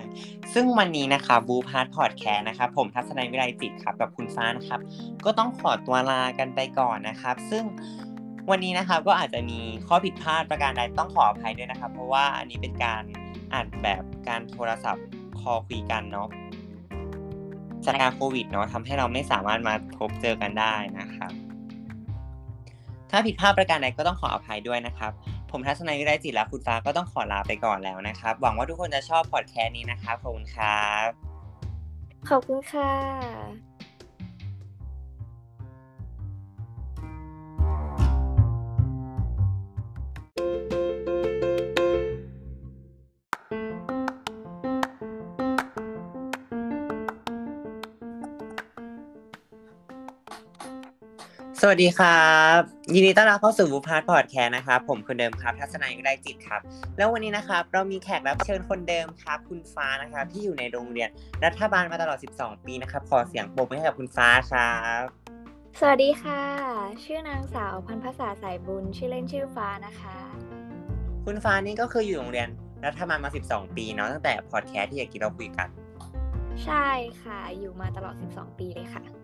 [0.52, 4.80] ซึ่งวันนี้นะคะบูพาร์ทพอดแคสต์นะครับผมทัศนัยวิไลจิตครับกับคุณฟ้านะครับ
[5.24, 7.64] ก็ต้องขอตัวลากันไปก่อนนะครับ ซึ่ง
[8.50, 13.02] วันนี้นะครับก็อาจจะมีข้อผิดพลาดประการใดต้องขออภัยด้วยนะครับ เพราะว่าอันนี้เป็นการ
[13.54, 15.04] อัดแบบการโทรศัพท์
[15.40, 16.28] คอคุยกันเนาะ
[17.84, 21.32] สถานการณ์โควิดเนาะทำให้เราไม่สามารถมาพบเจอกันได้นะครับ
[23.10, 25.12] ถ้าผิดพลาดประการใดก็ต้องขออภัยด้วยนะครับ
[25.50, 31.08] ผมทัศนัยวิไลจิตและคุณฟ้าก็ต้องขอลาไปก่อนแล้วนะครับ หวังว่าทุกคนจะชอบพอดแคสต์นี้นะครับขอบคุณครับ
[32.28, 33.69] ขอบคุณค่ะ
[51.62, 52.58] สวัสดีครับ
[52.94, 56.60] ยินดีต้อนรับเข้าสู่บูพาร์ทพอดแคสต์นะครับ ผมคนเดิมครับ ทัศนัยวิไลจิตครับ
[56.96, 61.08] แล้ววันนี้นะครับ เรามีแขกรับเชิญคนเดิมครับ คุณฟ้านะครับ ที่อยู่ในโรงเรียน
[61.44, 65.02] รัฐบาลมาตลอด 12 ปีนะครับ ขอเสียงปรบมือให้กับคุณฟ้าครับ
[65.80, 66.42] สวัสดีค่ะ
[67.04, 70.16] ชื่อนางสาวพันภาษาสายบุญ ชื่อเล่นชื่อฟ้านะคะ
[71.24, 72.48] คุณฟ้านี่ก็คืออยู่โรงเรียน
[72.86, 75.68] รัฐบาลมา 12 ปีเนาะ ตั้งแต่พอดแคสต์ที่อยากกินเราคุยกัน
[76.64, 76.88] ใช่
[77.22, 79.19] ค่ะ อยู่มาตลอด 12 ปีเลยค่ะ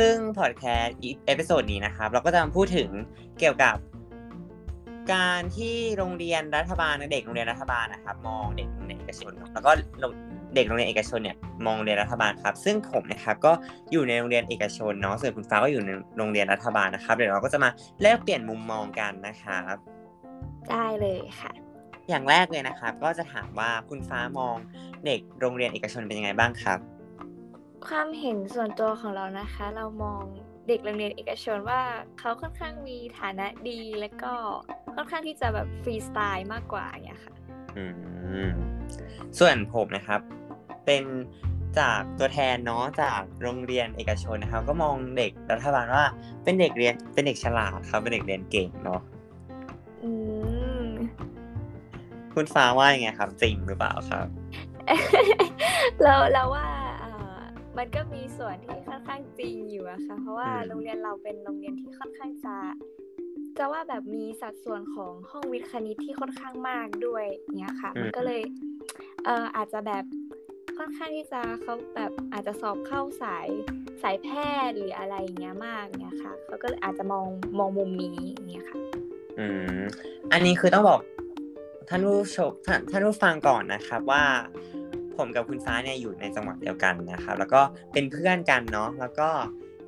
[0.00, 2.90] ซึ่งพอดแคสต์อี episode นี้นะครับ เราก็จะมาพูดถึง
[3.38, 3.76] เกี่ยวกับ
[5.12, 9.70] การที่โรงเรียนรัฐบาลเด็กโรงเรียนรัฐบาลนะครับ มองเด็กโรงเรียนเอกชนเนอะแล้วก็
[10.54, 13.52] เด็กโรงเรียนเอกชนเนี่ยมองโรงเรียนรัฐบาลครับ ซึ่งผมนะครับก็
[13.92, 17.70] อยู่ในโรงเรียนเอกชนเนาะส่วนคุณฟ้าก็อยู่ในโรงเรียนรัฐบาลนะครับ เดี๋ยวเราก็จะมา
[18.02, 19.76] แลกเปลี่ยนมุมมองกันนะครับ
[20.70, 21.52] ได้เลยค่ะ
[22.08, 24.56] อย่างแรกเลยนะครับ ก็จะถามว่าคุณฟ้ามอง
[25.06, 26.78] เด็กโรงเรียนเอกชนเป็นยังไงบ้างครับ
[27.88, 30.22] ความเห็นส่วนตัวของเรานะคะ เรามอง
[30.68, 31.82] เด็กโรงเรียนเอกชนว่า
[32.18, 34.32] เขาค่อนข้างมีฐานะดีและก็
[34.94, 37.34] ค่อนข้างที่จะแบบฟรีสไตล์มากกว่าอย่างเงี้ยค่ะ
[37.76, 37.84] อื
[38.46, 38.48] ม
[39.38, 40.20] ส่วนผมนะครับ
[40.86, 41.04] เป็น
[41.78, 46.04] จากตัวแทนเนาะจากโรงเรียนเอกชนนะครับ ก็มองเด็กรัฐบาลว่า
[46.44, 49.00] เป็นเด็กเรียนเป็นเด็กฉลาดครับเป็นเด็กเรียนเก่งเนาะ
[50.02, 50.10] อื
[50.82, 50.86] ม
[52.34, 54.26] คุณฟ้าว่ายังไงครับจริงหรือเปล่าครับ
[56.02, 56.79] เราเราว่าเอ่อ
[57.80, 62.56] มันก็มีส่วนที่ค่อนข้างจริงอยู่อะค่ะ เพราะว่าอืมโรงเรียนเราเป็นโรงเรียนที่ค่อนข้างจะ
[63.58, 67.24] จะว่าแบบมีสัดส่วนของห้องวิทย์คณิตที่ค่อนข้างมากด้วย
[67.58, 68.42] เนี้ยค่ะ มันก็เลย
[69.24, 70.04] เอ่ออาจจะแบบ
[70.78, 73.46] ค่อนข้างที่จะเขาแบบอาจจะสอบเข้าสาย
[74.02, 74.28] สายแพ
[74.66, 77.26] ทย์หรืออะไรอย่างเงี้ยมากเนี้ยค่ะเขาก็เลยอาจจะมอง
[77.58, 78.78] มองมุมนี้อย่างเงี้ยค่ะ
[79.38, 79.46] อื
[79.78, 79.80] ม
[80.32, 81.00] อันนี้คือต้องบอก
[81.88, 84.24] ท่านผู้ชมท่านท่านผู้ฟังก่อนนะครับว่า
[85.16, 87.60] ผมกับคุณฟ้าเนี่ยอยู่ในจังหวัดเดียวกันนะครับ แล้วก็
[87.92, 89.28] เป็นเพื่อนกันเนาะแล้วก็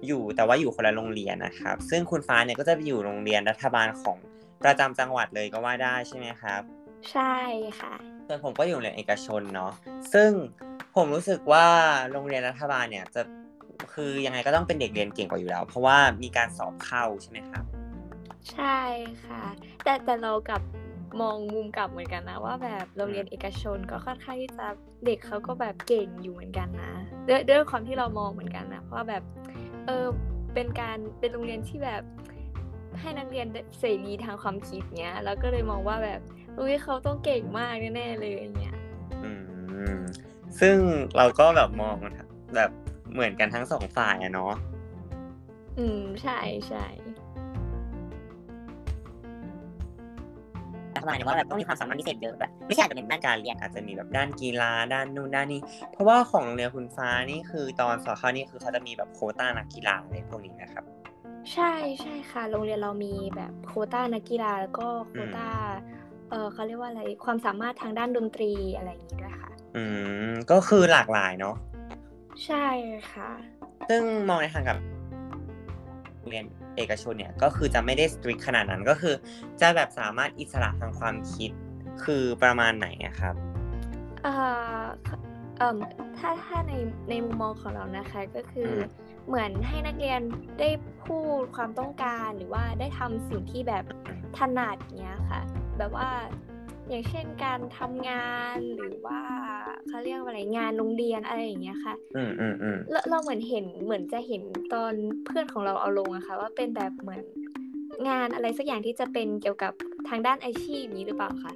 [0.07, 4.17] อยู่แต่ว่าอยู่คนละโรงเรียนนะครับ ซึ่งคุณฟ้าเนี่ยก็จะไปอยู่โรงเรียนรัฐบาลของ
[4.65, 6.63] ประจำจังหวัดเลยก็ว่าได้ใช่ไหมครับ
[7.13, 7.35] ใช่
[7.81, 7.95] ค่ะ
[8.27, 9.73] ส่วนผมก็อยู่โรงเรียนเอกชนเนาะ
[10.15, 10.31] ซึ่ง
[10.97, 11.67] ผมรู้สึกว่า
[12.11, 13.23] โรงเรียนรัฐบาลเนี่ยจะ
[13.95, 17.65] คือยังไงก็ต้องเป็นเด็กเรียนเก่งกว่าอยู่แล้ว เพราะว่ามีการสอบเข้าใช่ไหมครับ
[18.53, 18.79] ใช่
[19.25, 19.43] ค่ะ
[19.85, 20.63] แต่แต่เรากลับ
[21.21, 24.67] มองมุมกลับเหมือนกันนะ ว่าแบบโรงเรียนเอกชนก็ค่อนข้างที่จะ
[25.05, 26.93] เด็กเขาก็แบบเก่งอยู่เหมือนกันนะ
[27.29, 29.23] ด้วยด้วยความที่เรามองเหมือนกันนะเพราะว่าแบบ
[29.87, 30.07] เออ
[30.55, 32.03] เป็นการเป็นโรงเรียนที่แบบ
[33.01, 36.21] ให้นักเรียนได้เสรีทางความคิดเนี้ยแล้วก็เลยมองว่าแบบ
[36.59, 38.77] อุ้ยเขาต้องเก่งมากแน่ๆเลยอย่างเงี้ย
[39.25, 39.31] อื
[39.97, 39.99] ม
[40.61, 40.77] ซึ่ง
[41.17, 41.97] เราก็แบบมอง
[42.55, 42.71] แบบ
[43.13, 44.53] เหมือนกันทั้งสองฝ่ายอะเนาะ
[45.79, 47.12] อืมใช่ใช่รั
[51.03, 55.61] ฐบาลเนี่ยว่าแบบต้องมีความสามารถพิเศษเยอะแบบไม่ใช่อาจจะเป็นด้านการเรียนอาจจะมีแบบด้านกีฬาด้านนู่นด้านนี้
[55.93, 60.85] เพราะว่าของโรงเรียนคุณฟ้านี่คือตอนสอบเข้านี่คือเขาจะมีแบบโควต้านักกีฬาอะไรพวกนี้นะครับ
[61.53, 65.49] ใช่ใช่ค่ะ โรงเรียนเรามีแบบโควต้านักกีฬาแล้วก็โควต้า
[66.31, 69.83] เออเขาเรียกว่าอะไรความสามารถทางด้านดนตรีอะไรอย่างนี้ด้วยค่ะ อื
[70.29, 71.55] มก็คือหลากหลายเนาะ
[72.47, 72.67] ใช่
[73.13, 73.31] ค่ะ
[73.89, 74.79] ซึ่งมองในทางกับ
[76.19, 76.45] โรงเรียน
[76.77, 79.15] เอกชนเนี่ยก็คือจะไม่ได้สตริกขนาดนั้นก็คือ
[79.61, 81.51] จะแบบสามารถอิสระทางความคิด
[82.05, 83.35] คือประมาณไหนอะครับ
[84.23, 84.35] เอ่
[84.81, 84.85] อ
[85.59, 85.77] เอ่ม
[86.19, 86.73] ถ้าถ้าใน
[87.11, 90.21] ในมุมมองของเรานะคะก็คืออมเหมือนให้นักเรียน
[90.61, 90.69] ได้
[91.05, 93.85] พูดความต้องการหรือว่าได้ทำสิ่งที่แบบ
[94.39, 95.41] ถนัดเนี้ยค่ะ
[95.79, 96.09] แบบว่า
[96.89, 99.21] อย่างเช่นการทำงานหรือว่า
[99.89, 104.43] เขาเรียกว่าอะไรงานโรงเรียนอะไรอย่างเงี้ยค่ะ อืมอืมอืมเราเราเหมือนเห็นเหมือนจะเห็น
[104.73, 104.93] ตอน
[105.27, 107.23] เพื่อนของเราเอาลงอะค่ะว่าเป็นแบบเหมือน
[108.09, 109.73] งานอะไรสักอย่างที่จะเป็นเกี่ยวกับ
[110.09, 111.53] ทางด้านอาชีพนี้หรือเปล่าคะ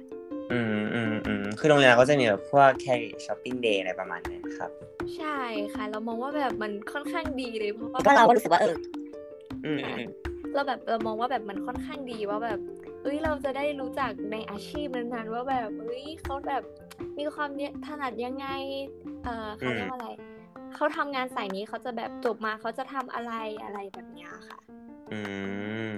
[0.51, 4.71] อืมอืมอืมคือโรงเรียนเราก็จะมีแบบพวกแคริช้อปปิ้งเดย์อะไรประมาณนี้ครับ
[5.15, 5.37] ใช่
[5.73, 8.75] ค่ะ เรามองว่าแบบมันค่อนข้างดีเลยเพราะว่าก็เราก็รู้สึกว่าเออ
[9.65, 10.09] อืมอืม
[10.53, 16.63] เราแบบเรามองว่าแบบมันค่อนข้างดีว่าแบบเอ้ยเราจะได้รู้จักในอาชีพนั้นๆว่าแบบเอ้ยเขาแบบ
[17.17, 18.47] มีความเนี่ยถนัดยังไง
[19.23, 20.09] เออเขาเรียกว่าอะไร
[20.75, 24.59] เขาทำงานสายนี้เขาจะแบบจบมาเขาจะทำอะไรอะไรแบบเนี้ยค่ะ
[25.11, 25.19] อื
[25.87, 25.89] ม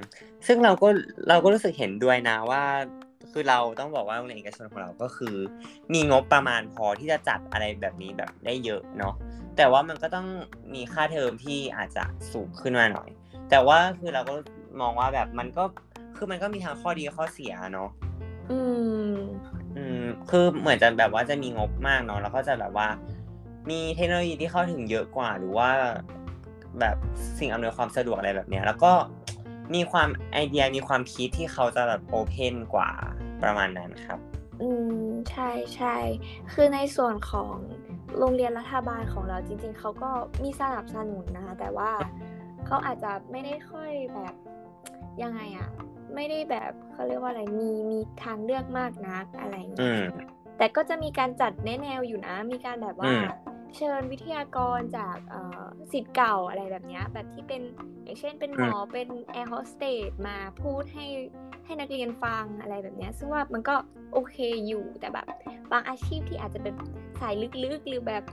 [0.47, 0.87] ซึ่งเราก็
[1.29, 2.63] เราก็รู้สึกเห็นด้วยนะว่า
[3.31, 5.35] คือเราต้องบอกว่าโรงเรียนเอกชนของเราก็คือ
[5.93, 9.13] มีงบประมาณพอที่จะจัดอะไรแบบนี้แบบได้เยอะเนาะ
[9.57, 10.27] แต่ว่ามันก็ต้อง
[10.73, 13.09] มีค่าเทอมที่อาจจะสูงขึ้นมาหน่อย
[13.49, 14.33] แต่ว่าคือเราก็
[14.81, 15.63] มองว่าแบบมันก็
[16.19, 17.89] คือมันก็มีทั้งข้อดีข้อเสียเนาะ
[18.51, 18.59] อื
[19.11, 19.15] ม
[19.77, 22.87] อืมคือเหมือนจะแบบว่าจะมีงบมากเนาะแล้วก็จะแบบว่า
[23.69, 25.69] มีเทคโนโลยีที่เข้าถึงเยอะกว่าหรือว่า
[26.79, 26.95] แบบ
[27.39, 28.91] สิ่งอำนวยความสะดวกอะไรแบบเนี้ย แล้วก็
[29.75, 32.89] มีความไอเดียมีความคิดที่เขาจะแบบโอเพนกว่า
[33.43, 34.19] ประมาณนั้นครับ
[34.61, 34.69] อื
[35.03, 35.95] มใช่ใช่
[36.53, 37.53] คือในส่วนของ
[38.17, 40.11] โรงเรียนรัฐบาลของเราจริง ๆเขาก็
[40.43, 41.91] มีสนับสนุนนะคะแต่ว่า
[42.65, 44.33] เขาอาจจะไม่ได้ค่อยแบบ
[45.23, 45.69] ยังไงอะ
[46.15, 50.03] ไม่ได้แบบเขาเรียกว่าอะไรมีมีทางเลือกมากนักอะไรอย่างอืเงี้ยม
[50.57, 53.23] แต่ก็จะมีการจัดแนแนวอยู่นะ มีการแบบว่าอืม
[53.75, 57.61] เชิญวิทยากรจากเอ่อสิทธิ์เก่าอะไรแบบเนี้ยแบบที่เป็น
[58.03, 61.05] อย่างเช่นเป็นหมอเป็นแอร์โฮสเตสมาพูดให้
[61.65, 63.75] ให้นักเรียนฟังอะไรแบบเนี้ยซึ่งว่ามันก็
[64.13, 64.35] โอเค
[64.67, 65.25] อยู่แต่แบบ
[65.71, 66.73] บางอาชีพที่อาจจะเป็น
[67.19, 68.23] สายลึกๆ หรือแบบ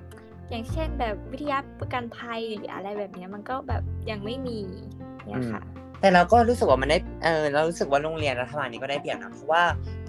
[0.50, 4.58] อย่างเช่นแบบวิทยาประกันภัยหรืออะไรแบบเนี้ยมันก็แบบยังไม่มี
[5.26, 5.62] เนี่ยค่ะ
[6.06, 9.62] แต่เราก็รู้สึกว่ามันได้เออเรารู้สึกว่าโรงเรียนรัฐบาลนี้ก็ได้เปรียบนะเพราะว่า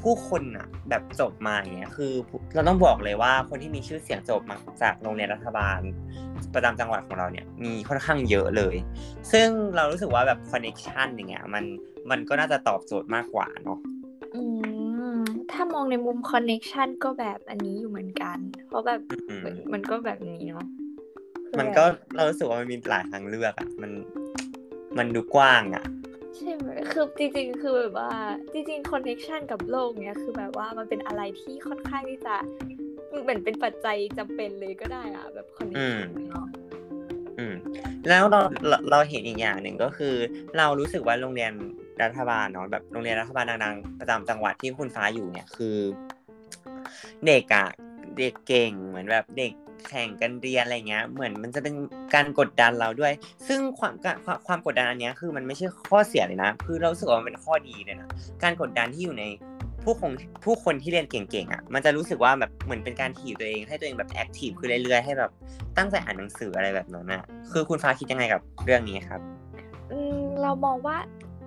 [0.04, 2.14] ผู้คนอะแบบจบมาอย่างเงี้ยคือ
[2.56, 5.80] เราต้องบอกเลยว่าคนที่มีชื่อเสียงจบมาจากโรงเรียนรัฐบาล
[6.54, 8.76] ประจำจังหวัดของเราเนี่ยมีค่อนข้างเยอะเลย
[9.32, 11.64] ซึ่งเรารู้สึกว่าแบบคอนเน c t ชันอย่างเงี้ยมัน
[12.10, 13.80] มันก็น่าจะตอบโจทย์มากกว่าเนาะ
[14.36, 14.42] อื
[15.20, 20.66] มถ้ามองในมุม connection ก็แบบอันนี้อยู่เหมือนกัน เพราะแบบอืมมันมันก็แบบนี้เนาะ
[21.48, 23.92] คือมันแบบก็เรารู้สึกว่ามันมีหลายทางเลือกอะมัน
[24.98, 25.86] มันดูกว้างอะ
[26.36, 28.12] ใช่ไหมคือจริง ๆ คือแบบว่า
[28.54, 32.36] จริงๆ connection กับโลกเนี้ยคือแบบว่ามันเป็นอะไรที่ค่อนข้างที่จะ
[33.24, 36.48] เหมือนเป็นปัจจัยจำเป็นเลยก็ได้อะแบบคอนเน็อืชัมนเนาะ
[37.40, 37.56] อืม
[38.10, 40.16] แล้วเราเราเราเห็นอีกอย่างหนึ่งก็คือ
[40.58, 41.52] เรารู้สึกว่าโรงเรียน
[42.04, 45.78] รัฐบาลเนาะแบบโรงเรียนรัฐบาลดังๆประจำจังหวัดที่คุณฟ้าอยู่เนี่ยคือ
[47.26, 47.68] เด็กอะ
[48.18, 49.54] เด็กเก่งเหมือนแบบเด็ก
[49.88, 51.76] แข่งกันเรียนอะไรเงี้ย เหมือนมันจะเป็น
[52.16, 53.14] การกดดันเราด้วย
[53.48, 58.10] ซึ่งความการความความกดดันอันเนี้ยคือมันไม่ใช่ข้อเสียเลยนะ คือเราสึกว่ามันเป็นข้อดีเลยนะ
[58.44, 59.26] การกดดันที่อยู่ใน
[59.84, 60.12] ผู้คน
[60.46, 65.32] ผู้คนที่เรียนเก่งๆอะ มันจะรู้สึกว่าแบบเหมือนเป็นการถีบตัวเอง ให้ตัวเองแบบแอคทีฟขึ้นเรื่อยๆ ให้แบบ
[65.78, 69.22] ตั้งใจอ่านหนังสืออะไรแบบนั้นนะคือคุณฟ้าคิดยังไงกับเรื่องนี้ครับ
[69.92, 70.98] อืมเรามองว่า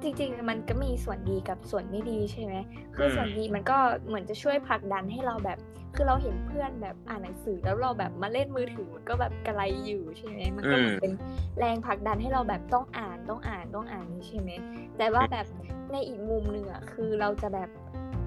[0.02, 2.54] จริงๆ มันก็มีส่วนดีกับส่วนไม่ดีใช่ไหม
[2.94, 5.58] คือส่วนดีมันก็เหมือนจะช่วยผลักดันให้เราแบบ
[5.94, 11.12] คือเราเห็นเพื่อนแบบอ่านหนังสือแล้วเราแบบมาเล่นมือถือมันก็แบบกระไรอยู่ใช่ไหมมันก็เหมือนเป็น
[11.58, 14.50] แรงผลักดันให้เราแบบต้องอ่านต้องอ่านต้องอ่านนี่ใช่ไหม
[14.98, 15.46] แต่ว่าแบบ
[15.92, 17.68] ในอีกมุมหนึ่งอะคือเราจะแบบ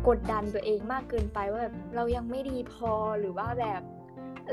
[0.08, 3.82] กดดันตัวเองมากเกินไปว่าแบบเรายังไม่ดีพอหรือว่าแบบ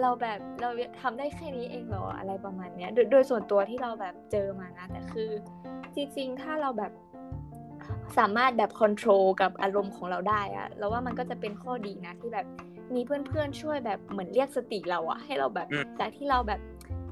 [0.01, 0.71] เราแบบเรา
[1.01, 5.31] ทำได้แค่นี้เองเหรออะไรประมาณเนี้ยโดยโดยส่วนตัวที่เราแบบเจอมานะ แต่คือ
[5.95, 6.93] จริงๆ ถ้าเราแบบ
[8.19, 12.47] สามารถแบบคอนโทรลกับอารมณ์ของเราได้อะเราว่ามันก็จะเป็นข้อดีนะที่แบบ
[12.95, 16.61] มีเพื่อนๆช่วยแบบเหมือนเรียกสติเราอะให้เราแบบอืมจากที่เราแบบ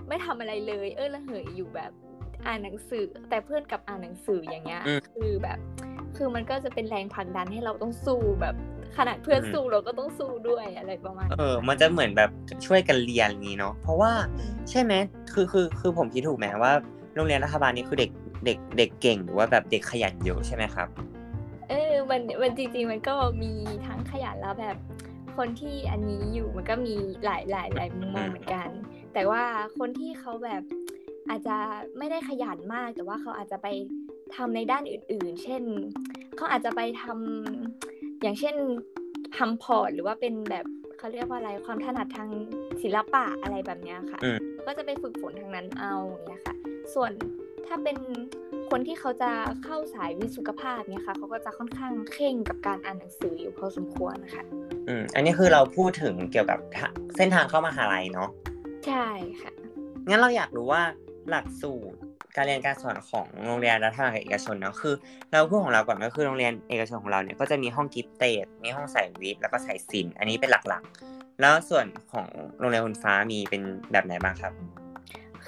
[0.09, 1.93] ไม่ทำอะไรเลย เออละเหยอยู่แบบ
[2.47, 5.59] อ่านหนังสือ แต่เพื่อนกับอ่านหนังสืออย่างเงี้ย คือแบบ
[6.17, 8.55] คือมันก็จะเป็นแรงผลักดันให้เราต้องสู้แบบ
[8.97, 12.31] ขนาดเพื่อนสู้เราก็ต้องสู้ด้วยอะไรประมาณเอนี้อมันจะเหมือนแบบ
[12.67, 14.13] ช่วยกันเรียนอย่างนี้เนาะเพราะว่า
[14.71, 14.93] ใช่ไหม
[15.33, 16.73] คือคือคือผมคิดถูกไหมว่า
[17.15, 18.11] โรงเรียนรัฐบาลนี่คือเด็ก
[18.45, 20.89] เด็กเด็กเก่งหรือว่าแบบเด็กขยันเยอะใช่ไหมครับ
[21.69, 23.53] เออมันมันจริงๆมันก็มี
[23.87, 24.77] ทั้งขยันแล้วแบบ
[25.37, 28.69] คนที่อันนี้อยู่มันก็มีหลายหลายหลายมุมมองเหมือนกัน
[29.15, 29.43] แต่ว่า
[29.79, 30.63] คนที่เขาแบบ
[31.29, 31.57] อาจจะ
[31.99, 33.67] ไม่ได้ขยันมาก แต่ว่าเขาอาจจะไป
[34.37, 35.63] ทำในด้านอื่น ๆ เช่น
[36.37, 38.55] เขาอาจจะไปทำอย่างเช่น
[39.37, 40.65] ทำพอร์ตหรือว่าเป็นแบบ
[40.99, 42.29] เขาเรียกว่าอะไรความถนัดทาง
[42.83, 46.55] ศิลปะอะไรแบบเนี้ยค่ะอืมก็จะไปฝึกฝนทางนั้นเอาอย่างเงี้ยค่ะ
[46.95, 47.13] ส่วน
[47.69, 47.97] ถ้าเป็น
[48.71, 49.31] คนที่เขาจะ
[49.65, 54.45] เข้าสายวิศวภาพเนี่ยค่ะเขาก็จะค่อนข้างเข่งกับการอ่านหนังสืออยู่พอสมควรนะคะ
[54.89, 58.29] อืมอันนี้คือเราพูดถึงเกี่ยวกับทะเส้นทางเข้ามหาลัยเนาะ
[58.87, 59.07] ใช่
[59.41, 59.53] ค่ะ
[60.09, 60.83] งั้นเราอยากรู้ว่า
[61.31, 61.99] หลักสูตร
[62.37, 64.95] การเรียนการสอนของโรงเรียนรัฐบาลกับเอกชนเนาะคือ
[65.31, 72.27] เราพูดของเราก่อนก็คือโรงเรียนเอกชนของเราเนี่ยก็จะมีห้องกิฟเตดมีห้องสายวิทย์แล้วก็สายศิลป์อันนี้เป็นหลักๆ แล้วส่วนของ
[72.59, 74.53] โรงเรียนคุณฟ้ามีเป็นแบบไหนบ้างครับ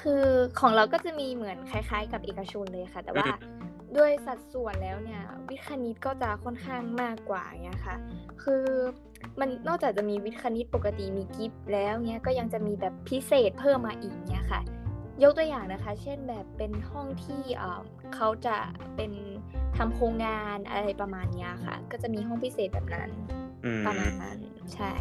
[0.03, 0.25] คือ
[0.61, 3.61] ของเราก็จะมีเหมือนคล้าย ๆ กับเอกชนเลยค่ะ แต่ว่าอืม
[3.97, 7.97] ด้วยสัดส่วนแล้วเนี่ย วิทย์คณิตก็จะค่อนข้างมากกว่าเงี้ยค่ะ
[8.43, 8.65] คือ
[9.41, 14.61] มันนอกจากจะมีวิทย์คณิตปกติมีกิฟต์แล้วเนี้ยก็ยังจะมีแบบพิเศษเพิ่มมาอีกเนี้ยค่ะ
[15.23, 17.81] ยกตัวอย่างนะคะ เช่นแบบเป็นห้องที่เอ่อ
[18.15, 18.57] เขาจะ
[18.97, 19.13] เป็น
[19.77, 23.11] ทำโครงงานอะไรประมาณเนี้ยค่ะ ก็จะมีห้องพิเศษแบบนั้น
[23.65, 24.39] อืมประมาณนั้น
[24.75, 24.95] ใช่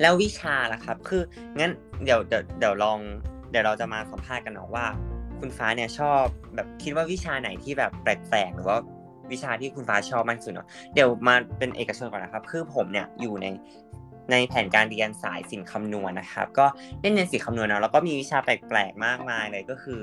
[0.00, 1.22] แล้ววิชาล่ะครับ คือ
[1.58, 1.72] งั้น
[2.04, 2.98] เดี๋ยวเดี๋ยวเดี๋ยวลอง
[3.50, 4.86] เดี๋ยวเราจะมาสัมภาษณ์กันเนาะว่า
[5.40, 6.22] คุณฟ้าเนี่ยชอบ
[6.54, 8.78] แบบคิดว่าวิชาไหนที่แบบแปลกๆหรือว่า
[9.32, 13.46] วิชาที่คุณฟ้าชอบมากที่สุดเนาะเดี๋ยวมาเป็นเอกชนก่อนนะครับ คือผมเนี่ยอยู่ใน
[14.30, 16.66] ในแผนการเรียนสายสินคำนวณนะครับ ก็
[17.00, 20.00] เล่นเรียนสินคำนวณเนาะแล้วก็มีวิชาแปลกๆมากมายเลยก็คือ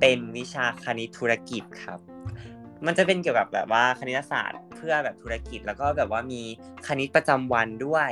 [0.00, 1.98] เป็นวิชาคณิตธุรกิจครับ
[2.86, 6.42] มันจะเป็นเกี่ยวกับแบบว่าคณิตศาสตร์เพื่อแบบธุรกิจ แล้วก็แบบว่ามี
[6.86, 8.10] คณิตประจำวันด้วย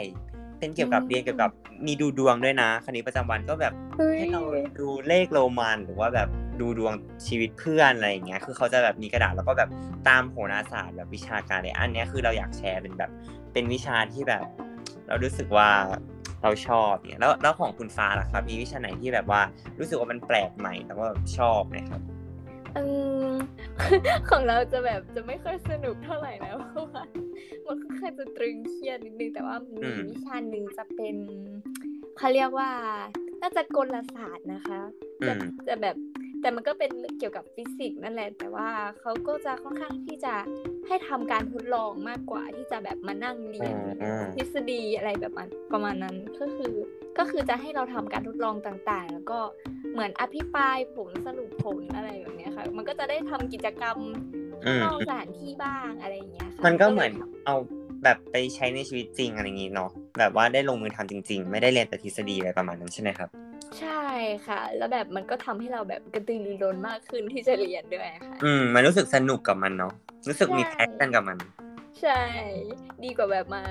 [0.63, 1.51] เป็นเกี่ยวกับอืมเรียนเกี่ยวกับ
[1.87, 4.43] มีดูดวงด้วยนะคณิตประจำวันก็แบบเฮ้ยให้เรา
[4.81, 6.29] ดูเลขโรมันหรือว่าแบบ
[6.61, 6.93] ดูดวง
[7.27, 9.69] ชีวิตเพื่อนอะไรอย่างเงี้ย คือเขาจะแบบมีกระดาษแล้วก็แบบ
[10.09, 13.11] ตามโหราศาสตร์แบบวิชาการเลยอันเนี้ยคือเราอยากแชร์เป็นแบบ
[13.53, 14.45] เป็นวิชาที่แบบ
[15.09, 15.69] เรารู้สึกว่า
[16.43, 19.41] เราชอบเนี่ยแล้วแล้วของคุณฟ้าล่ะครับ มีวิชาไหนที่แบบว่า
[19.79, 22.01] รู้สึกว่ามันแปลกใหม่แล้วก็แบบชอบไหมครับ
[22.77, 22.85] อื
[23.27, 23.29] ม
[24.31, 27.03] ของเราจะแบบจะไม่ค่อยสนุกเท่าไหร่นะเพราะว่า
[27.67, 31.17] มันค่อนข้างจะตรึงเครียดนิดนึงแต่ว่าอืมีมวิชาหนึ่งจะเป็น
[32.19, 32.71] เขาเรียกว่า
[33.41, 34.81] น่าจะกลศาสตร์นะคะ
[35.21, 35.97] อืจะมจะแบบ
[36.41, 38.69] แต่มันก็เป็นเกี่ยวกับฟิสิกส์นั่นแหละ แต่ว่า
[39.01, 40.35] เขาก็จะค่อนข้างที่จะ
[40.87, 46.73] ให้ทำการทดลองมากกว่าที่จะแบบมานั่งเรียนอืมทฤษฎีอะไรแบบมันประมาณนั้นก็คือ
[47.19, 49.41] ก็คือจะให้เราทำการทดลองต่างๆ แล้วก็
[49.93, 53.97] เหมือนอภิปรายผลสรุปผลอะไรแบบเนี้ยค่ะ มันก็จะได้ทำกิจกรรม
[54.65, 57.57] ข้างนอกสถานที่บ้างอะไรอย่างเงี้ยค่ะมันก็เหมือนลยทำเอา
[58.05, 63.29] แบบไปใช้ในชีวิตจริงอะไรอย่างงี้เนาะแบบว่าได้ลงมือทำจริง ๆ ไม่ได้เรียนแต่ทฤษฎีอะไรประมาณนั้นใช่ไหมครับ
[63.81, 64.03] ใช่
[64.47, 69.93] ค่ะ แล้วแบบมันก็ทำให้เราแบบกระตือรือร้นมากขึ้นที่จะเรียนด้วยค่ะอืมมันรู้สึกสนุกกับมันเนาะ
[70.29, 71.39] รู้สึกมีใช่แพชชั่นกับมัน
[72.03, 72.21] ใช่
[73.05, 73.63] ดีกว่าแบบมา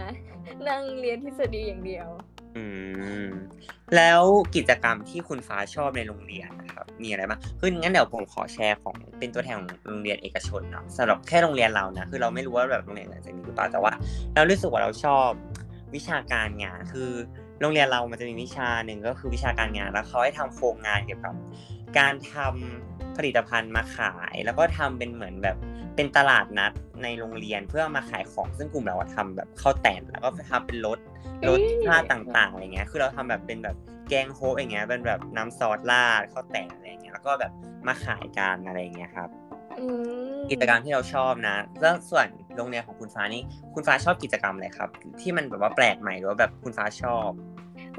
[0.67, 2.07] นั่งเรียนทฤษฎีอย่างเดียว
[2.57, 2.63] อื
[3.23, 3.27] ม
[3.95, 4.21] แล้ว
[4.55, 13.93] กิจกรรมที่คุณฟ้าชอบในโรงเรียนนะครับ มีอะไรบ้างคืองั้นเดี๋ยวผมขอแชร์ของเป็นตัวแทนของโรงเรียนเอกชนเนาะสำหรับแค่โรงเรียนเรานะคือเราไม่รู้ว่าแบบโรงเรียนอื่นจะมีหรือเปล่าแต่ว่า
[14.35, 15.29] เรารู้สึกว่าเราชอบ
[15.95, 17.11] วิชาการงานคือ
[17.61, 21.33] โรงเรียนเรามันจะมีวิชาหนึ่งก็คือวิชาการงานแล้วเขาให้ทำโครงงานเกี่ยวกับ
[21.97, 25.57] การทำ ผลิตภัณฑ์มาขาย แล้วก็ทำเป็นเหมือนแบบ
[25.95, 26.71] เป็นตลาดนัด
[27.03, 30.99] ในโรงเรียนเพื่อมาขายของซึ่งกลุ่มเราอะทำแบบข้าวแต่นแล้วก็ทำเป็นรถ
[31.49, 33.75] รสชาติต่างๆอะไรเงี้ยคือเราทำแบบเป็นแบบ
[34.09, 37.51] แกงโฮะอย่างเงี้ยเป็นแบบน้ำซอสราดข้าวแต่นอะไรเงี้ยแล้วก็แบบ
[37.87, 39.29] มาขายกันอะไรเงี้ยครับ
[39.79, 39.85] อื
[40.29, 43.41] มกิจกรรมที่เราชอบนะแล้วส่วนโรงเรียนของคุณฟ้านี่
[43.73, 44.89] คุณฟ้าชอบกิจกรรมอะไรครับ
[45.21, 47.29] ที่มันแบบว่าแปลกใหม่หรือว่าแบบคุณฟ้าชอบ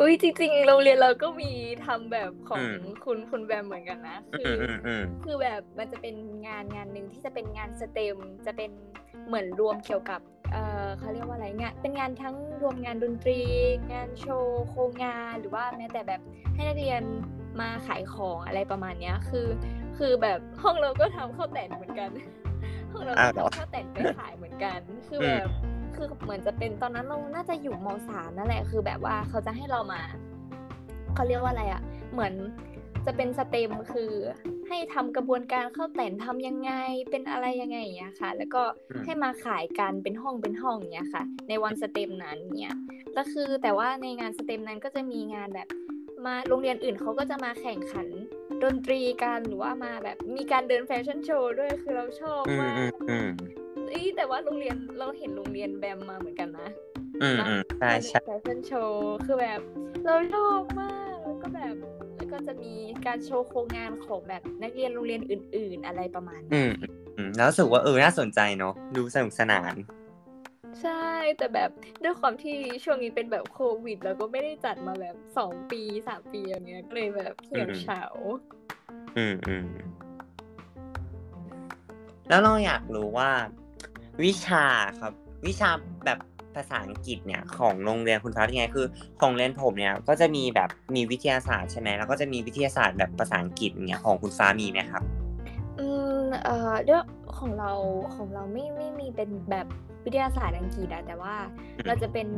[0.01, 1.51] อุ้ยจริงๆโรงเรียนเราก็มี
[1.87, 6.15] ทำแบบของอืมคุณคุณแบมเหมือนกันนะอืคืมออืมอืมคือแบบมันจะเป็น
[6.47, 8.71] งานงานหนึ่งที่จะเป็นงานสเต็มจะเป็น
[9.27, 10.21] เหมือนรวมเกี่ยวกับ
[10.53, 13.41] เออเขาเรียกว่าอะไรงานเป็นงานทั้งรวมงานดนตรี
[13.93, 16.21] งานโชว์โครงงานหรือว่าแม้แต่แบบ
[16.55, 17.03] ให้นักเรียน
[17.61, 19.47] มาขายของอะไรประมาณเนี้ยคือ
[19.99, 22.11] คือแบบห้องเราก็ทำข้าวแต่นเหมือนกัน
[22.93, 24.79] ห้องเราก็อ้าวเหรอทำข้าวแต่นไปขายเหมือนกัน
[25.09, 25.49] คืออืแบมบ
[26.03, 30.03] คือเหมือนจะเป็นตอนนั้นเราน่าจะอยู่มสามนั่นแหละคือแบบว่าเขาจะให้เรามา
[31.15, 32.35] เขาเรียกว่าอะไรอะ่ะ เหมือน
[33.07, 34.13] จะเป็นสเต็มคือ
[34.69, 36.73] ให้ทำกระบวนการเข้าแต่นทำยังไง
[37.11, 42.77] เป็นอะไรยังไงอย่างเงี้ยค่ะ แล้วก็อืมให้มาขายกันเป็นห้องเป็นห้องอย่างเงี้ยค่ะ ในวันสเต็มนั้นเนี่ย
[43.15, 45.69] แล้วคือแต่ว่าในงาน STEM นั้นก็จะมีงานแบบ
[46.27, 48.07] มาโรงเรียนอื่นเขาก็จะมาแข่งขัน
[48.63, 53.31] ดนตรีกันหรือว่ามาแบบมีการเดินแฟชั่นโชว์ด้วยคือเราชอบอืมมาอืกมอืม
[53.93, 56.69] เอ้ยแต่ว่าโรงเรียนเราเห็นโรงเรียนแบมมาเหมือนกันนะ
[57.23, 59.61] อืมอืมใช่ใช่แฟชั่นโชว์คือแบบ
[60.05, 61.75] เราชอบมากแล้วก็แบบ
[62.17, 62.75] แล้วก็จะมี
[63.07, 66.73] การโชว์โครงงานของแบบนักเรียนโรงเรียนอื่น ๆ อะไรประมาณอืนี้ม
[67.17, 69.75] อืมแล้วรู้สึกว่าเออน่าสนใจเนาะดูสนุกสนาน
[70.83, 71.05] ใช่
[71.39, 71.71] แต่แบบ
[72.03, 78.03] ด้วยความที่ช่วงนี้เป็นแบบโควิด แล้วก็ไม่ได้จัดมาแบบสองปีสามปีอย่างเงี้ยก็เลยแบบเหี่ยวเฉา
[79.17, 79.67] อืมอืม
[82.29, 83.31] แล้วเราอยากรู้ว่า
[84.25, 84.65] วิชา
[85.01, 85.13] ครับ
[85.47, 85.71] วิชา
[86.05, 86.19] แบบ
[86.55, 88.87] ภาษาอังกฤษเนี่ยของโรงเรียนคุณฟ้าเป็นไงคือ
[89.21, 95.03] ของเรียนผมเนี่ยก็จะมีแบบมีวิทยาศาสตร์ใช่ไหมแล้วก็จะมีวิทยาศาสตร์แบบภาษาอังกฤษเนี่ยของคุณฟ้ามีไหมครับ
[95.79, 95.87] อื
[96.19, 97.03] มเอ่อด้วย
[97.39, 97.73] ของเรา
[98.15, 99.67] ของเราไม่ไม่มีเป็นแบบ
[100.05, 101.35] วิทยาศาสตร์อังกฤษอะแต่ว่า
[101.77, 102.29] อืมเราจะเป็น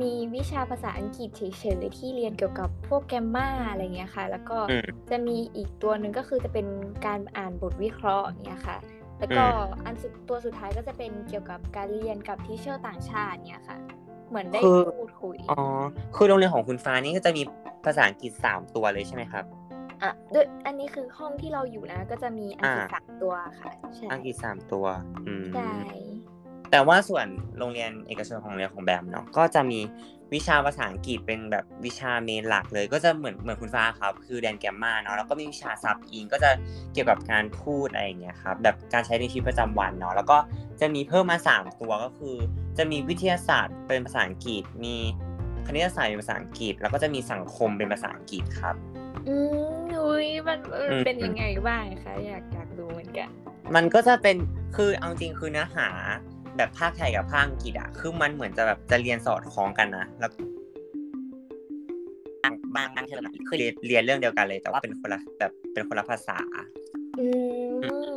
[0.00, 1.42] มีวิชาภาษาอังกฤษเฉ
[1.82, 6.66] ยๆที่เรียนเกี่ยวกับพวก grammar อะไรเงี้ยค่ะ แล้วก็อืมจะมีอีกตัวหนึ่งก็คือจะเป็น
[7.06, 8.76] การอ่านบทวิเคราะห์เนี้ยค่ะ
[9.18, 13.78] แล้วก็อืมอันสุดตัวสุดท้ายก็จะเป็นเกี่ยวกับการเรียนกับ teacher ต่างชาติเนี้ยค่ะ
[14.28, 15.62] เหมือนได้คือพูดคุยอ๋อ
[16.16, 17.42] คือโรงเรียนของคุณฟ้านี่ก็จะมี
[17.84, 19.44] ภาษาอังกฤษสามตัวเลยใช่ไหมครับ
[20.02, 24.86] อะด้วยอันนี้คือห้องที่เราอยู่นะ ก็จะมีอังกฤษอ่าสามตัวค่ะใช่อังกฤษสามตัว
[25.26, 25.74] อืมใช่
[26.70, 27.26] แต่ว่าส่วน
[27.58, 29.80] โรงเรียนเอกชนของโรงเรียนของแบมเนาะก็จะมี
[30.34, 36.50] วิชาภาษาอังกฤษเป็นแบบวิชาเมนหลักเลย ก็จะเหมือนเหมือนคุณฟ้าครับ คือเรียนแกมมาเนาะแล้วก็มีวิชาซับอิงก็จะ
[36.92, 40.38] เกี่ยวกับการพูดอะไรอย่างเงี้ยครับแบบการใช้ในชีวิตประจำวันเนาะแล้วก็
[40.80, 42.36] จะมีเพิ่มมาสามตัวก็คือ
[42.78, 44.96] จะมีวิทยาศาสตร์เป็นภาษาอังกฤษ มี
[45.66, 48.74] คณิตศาสตร์เป็นภาษาอังกฤษ แล้วก็จะมีสังคมเป็นภาษาอังกฤษครับ
[49.28, 49.36] อื
[49.82, 53.28] มอุ้ยมันมันอืมเป็นยังไงบ้างคะอยากอยากรู้เหมือนกัน
[53.74, 54.36] มันก็จะเป็น
[54.76, 55.88] คือเอาจริงคือเนื้อหา
[56.58, 60.30] แบบภาคไทยกับภาคอังกฤษอะคือมันเหมือนจะแบบจะเรียนสอดคล้องกันนะแล้ว
[62.42, 66.38] บางบางบางเทอมอะคือเรียนเรียนเรื่องเดียวกันเลย แต่ว่าเป็นคนละแบบเป็นคนละภาษา
[67.18, 67.26] อื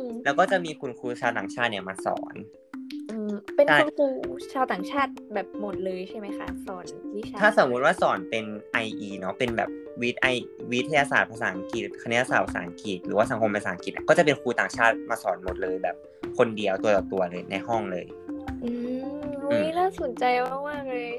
[0.24, 2.34] แล้วก็จะมีคุณครูชาวต่างชาติเนี่ยมาสอน
[3.10, 4.08] อืมเป็นใช่คุณครู
[4.52, 6.84] ชาวต่างชาติแบบหมดเลยใช่ไหมคะ สอน
[7.16, 8.44] วิชา ถ้าสมมุติว่าสอนเป็น
[8.84, 9.70] IE เนาะเป็นแบบ
[10.02, 10.26] วิทย์ไอ
[10.72, 15.96] วิทยาศาสตร์ภาษาอังกฤษคณิตศาสตร์ภาษาอังกฤษหรือว่าสังคมภาษาอังกฤษอะก็จะเป็นครูต่างชาติมาสอนหมดเลยแบบ
[16.38, 18.04] คนเดียวตัวต่อตัวเลยในห้องเลย
[18.64, 18.70] อื
[19.02, 20.24] มอุ้ยน่าสนใจ
[20.68, 21.10] มากๆเลย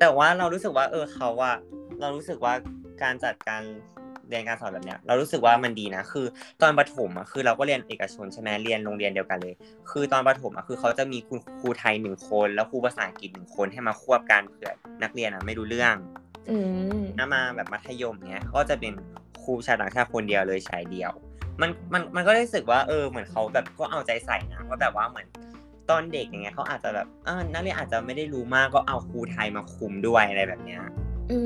[0.00, 1.52] แต่ว่าเรารู้สึกว่า เออเขาว่า
[2.00, 2.52] เรารู้สึกว่า
[3.02, 3.62] การจัดการ
[4.28, 6.26] เรียนการสอนแบบเนี้ย เรารู้สึกว่ามันดีนะ คือ
[6.62, 9.54] ตอนประถมอะคือเราก็เรียนเอกชนใช่ไหมเรียนโรงเรียนเดียวกันเลย
[9.90, 15.94] คือตอนประถมอะคือเขาจะมีคุณครูไทยหนึ่งคน แล้วครูภาษาอังกฤษหนึ่งคนให้มาควบกันเผื่อนักเรียนอะไม่รู้เรื่อง
[16.50, 16.56] อื
[17.00, 18.92] ม ถ้ามาแบบมัธยมเนี้ยก็จะเป็น
[19.42, 21.12] ครูชาวต่างชาติคนเดียวเลยชายเดียว
[21.60, 25.26] มันมันมันก็รู้สึกว่าเออเหมือนเขาแบบก็เอาใจใส่นะว่าแบบว่าเหมือน
[25.90, 30.82] ตอนเด็กอย่างเงี้ยเขาอาจจะแบบเออนักเรียนอาจจะไม่ได้รู้มากก็เอาครูไทยมาคุมด้วยอะไรแบบเนี้ย
[31.30, 31.38] อื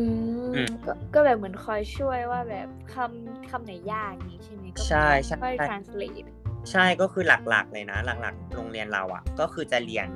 [0.55, 6.29] อืมมก็ก็แบบเหมือนคอยช่วยว่าแบบคำคำไหนยากนี้ใช่ไหมก็ใช่ใช่ค่อย translate
[6.71, 10.09] ใช่ก็คือหลักๆเลยนะ หลักๆ โรงเรียนเราอะ ก็คือจะเรียน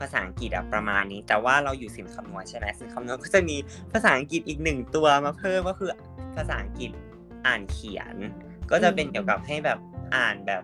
[0.00, 3.56] ภาษาอังกฤษอะประมาณนี้ แต่ว่าเราอยู่ศิลป์คำนวณใช่ไหมศิลป์คำนวณก็จะมี
[3.92, 5.90] ภาษาอังกฤษอีกหนึ่งตัวมาเพิ่มก็คือ
[6.36, 6.90] ภาษาอังกฤษ
[7.46, 8.16] อ่านเขียน
[8.70, 9.78] ก็จะเป็นอืมเกี่ยวกับให้แบบ
[10.16, 10.62] อ่านแบบ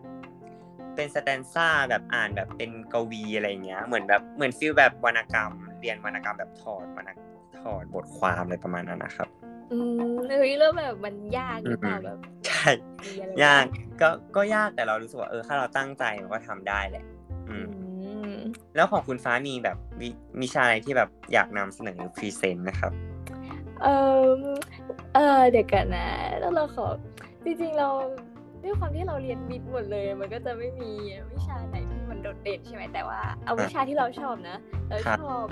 [1.01, 7.11] เป็น stanza แบบอ่านแบบเป็นกวีอะไรเงี้ย เหมือนแบบเหมือน feel แบบวรรณกรรม เรียนวรรณกรรมแบบถอดวรรณ
[7.61, 9.29] ถอดบทความอะไรประมาณนั้นนะครับ
[9.73, 12.69] อืมเฮ้ยแล้วแบบมันยากหรือเปล่าอืมแบบใช่
[13.05, 13.65] มีอะไรยาก
[14.01, 17.05] ก็ก็ยากแต่เรารู้สึกว่าเออถ้าเราตั้งใจมันก็ทำได้แหละ
[17.49, 17.67] อือืม
[18.33, 18.37] ม
[18.77, 20.09] แล้วของคุณฟ้ามีแบบวิ
[20.41, 22.93] วิชาอะไรที่แบบอยากนำเสนอพรีเซนต์นะครับ
[23.83, 23.89] เอ
[24.25, 24.41] อ
[25.15, 26.09] เออเดี๋ยวกันนะ
[26.41, 26.87] แล้วเราขอ
[27.45, 27.89] จริงๆเรา
[28.63, 30.91] ด้วยความที่เราเรียนวิทย์หมดเลย มันก็จะไม่มี
[31.33, 34.57] วิชาไหนที่มันโดดเด่นใช่ไหมแต่ว่าเอาวิชาที่เราชอบนะ
[34.89, 35.45] เราครับชอบ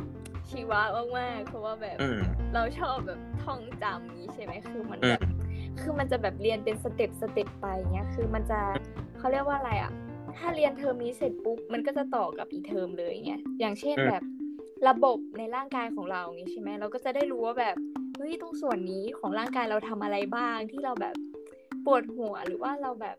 [0.50, 0.80] ชีวะ
[1.18, 2.20] มากๆเพราะว่าแบบอืม
[2.54, 5.20] เราชอบแบบท่องจำนี้ใช่ไหมคือมันอืแบมบ
[5.80, 8.60] คือมันจะแบบเรียนเป็น step step ไปเงี้ยคือมันจะ
[9.18, 9.92] เขาเรียกว่าอะไรอะ
[10.36, 14.22] ถ้าเรียนเทอมนี้เสร็จปุ๊บมันก็จะต่อกับอีกเทอมเลยเงี้ยอย่างเช่นอืมแบบ
[14.88, 17.76] ระบบในร่างกายของเราอย่างงี้ใช่ไหมเราก็จะได้รู้ว่าแบบ
[18.16, 21.14] เฮ้ยตรงส่วนนี้ของร่างกายเราทำอะไรบ้างที่เราแบบ
[21.84, 23.16] ปวดหัวหรือว่าเราแบบ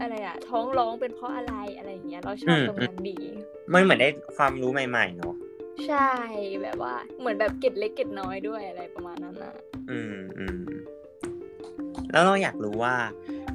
[0.00, 3.18] อะไรอะท้องร้องเป็นเพราะอะไรอะไรอย่างเงี้ยเราชอบตรงนั้นดี
[3.72, 5.34] มันเหมือนได้ความรู้ใหม่ๆเนาะ
[5.86, 6.10] ใช่
[6.62, 9.54] แบบว่า เหมือนแบบเก็ดเล็กเก็ดน้อยด้วยอะไรประมาณนั้นนะ
[9.90, 10.60] อืมอืม
[12.12, 12.94] แล้วเราอยากรู้ว่า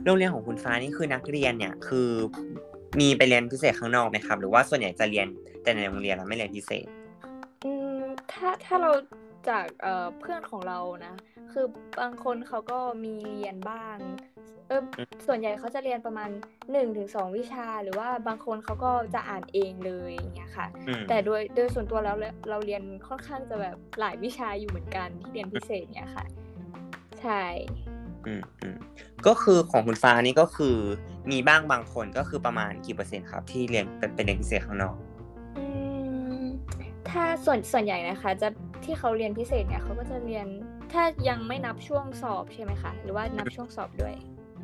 [0.04, 2.10] โรงเรียนของคุณฟ้านี่คือนักเรียนเนี่ย คือ
[3.00, 5.28] มีไปเรียนพิเศษข้างนอกไหมครับ หรือว่าส่วนใหญ่จะเรียน
[5.64, 6.86] แต่ในโรงเรียนแล้วไม่เรียนพิเศษ
[7.66, 8.00] อืม
[8.32, 8.92] ถ้าถ้าเรา
[9.50, 11.16] จากเอ่อเพื่อนของเรานะ
[11.52, 11.66] คือ
[12.00, 13.98] บางคนเขาก็มีเรียนบ้าง
[14.68, 26.26] เอออืมส่วนใหญ่เขาจะเรียนประมาณ1นถึงสวิชา หรือว่าบางคนเขาก็จะอ่านเองเลยอย่างเงี้ยค่ะอืมแต่โดยโดยส่วนตัวแล้วเราเราเรียนค่อนข้างจะแบบหลายวิชาอยู่เหมือนกันที่เรียนพิเศษเนี่ยค่ะ
[27.22, 27.43] ใช่
[28.28, 28.78] อืมอืม
[29.28, 30.76] ก็คือของคุณฟ้านี่ก็คือ
[31.32, 35.14] มีบ้างบางคนก็คือประมาณกี่เปอร์เซ็นต์ครับ ที่เรียนเป็นเป็นเรียนพิเศษข้างนอกอืม
[37.12, 38.47] ถ้าส่วนส่วนใหญ่นะคะ จะ
[38.84, 40.47] ที่เขาเรียนพิเศษเนี่ยเขาก็จะเรียน
[40.93, 44.14] ถ้ายังไม่นับช่วงสอบใช่ไหมคะ หรือว่านับช่วงสอบด้วย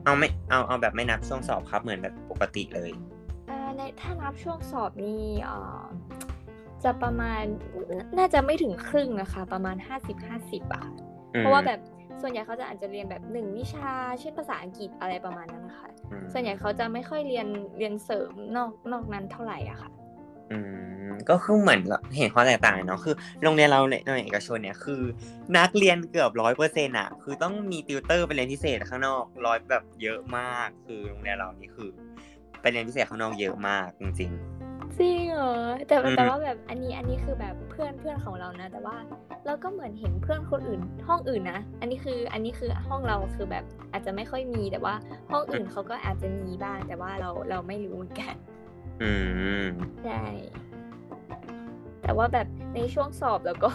[0.06, 2.92] เอาไม่เอาเอาแบบไม่นับช่วงสอบครับเหมือนแบบปกติเลย
[3.50, 5.84] อ่าในถ้านับช่วงสอบนี่อ่า
[6.84, 7.44] จะประมาณ
[8.00, 9.76] นน่าจะไม่ถึงครึ่งนะคะ ประมาณ
[10.24, 10.92] 50-50อะค่ะ
[11.34, 11.80] อืมเพราะว่าแบบ
[12.22, 19.90] ส่วนใหญ่เขาจะอาจจะเรียนแบบหนึ่งวิชา เช่นภาษาอังกฤษอะไรประมาณนั้นนะคะอืมส่วนใหญ่เขาจะไม่ค่อยเรียนเรียนเสริมนอกนอกนั้นเท่าไหร่อะค่ะ
[20.52, 20.58] อื
[21.10, 21.82] มก็คือเหมือน
[22.18, 25.02] เห็นความแตกต่างเลยเนาะคือโรงเรียนเราในในเอกชนเนี่ยคือ
[25.58, 31.90] นักเรียนเกือบร้อยเปอร์เซ็นต์อะคือต้องมีติวเตอร์ไปเรียนพิเศษข้างนอกร้อยแบบเยอะมาก คือโรงเรียนเรานี่คือ
[32.62, 34.32] ไปเรียนพิเศษข้างนอกเยอะมากจริงจริง
[35.30, 35.54] เหรอ
[35.88, 38.96] แต่อืมแต่ว่าแบบอันนี้อันนี้คือแบบเพื่อนเพื่อนของเรานะ แต่ว่า
[39.46, 44.94] เราก็เหมือนเห็นเพื่อนคนอื่น ห้องอื่นนะอันนี้คืออันนี้คือห้องเราคือแบบอาจจะไม่ค่อยมีแต่ว่า
[45.32, 48.51] ห้องอื่นเขาก็อาจจะมีบ้างแต่ว่าเราเราไม่รู้เหมือนกันๆ
[49.02, 49.12] อื
[49.64, 49.68] ม
[50.04, 50.24] ใช่
[52.02, 53.70] แต่ว่าแบบในช่วงสอบแล้วก็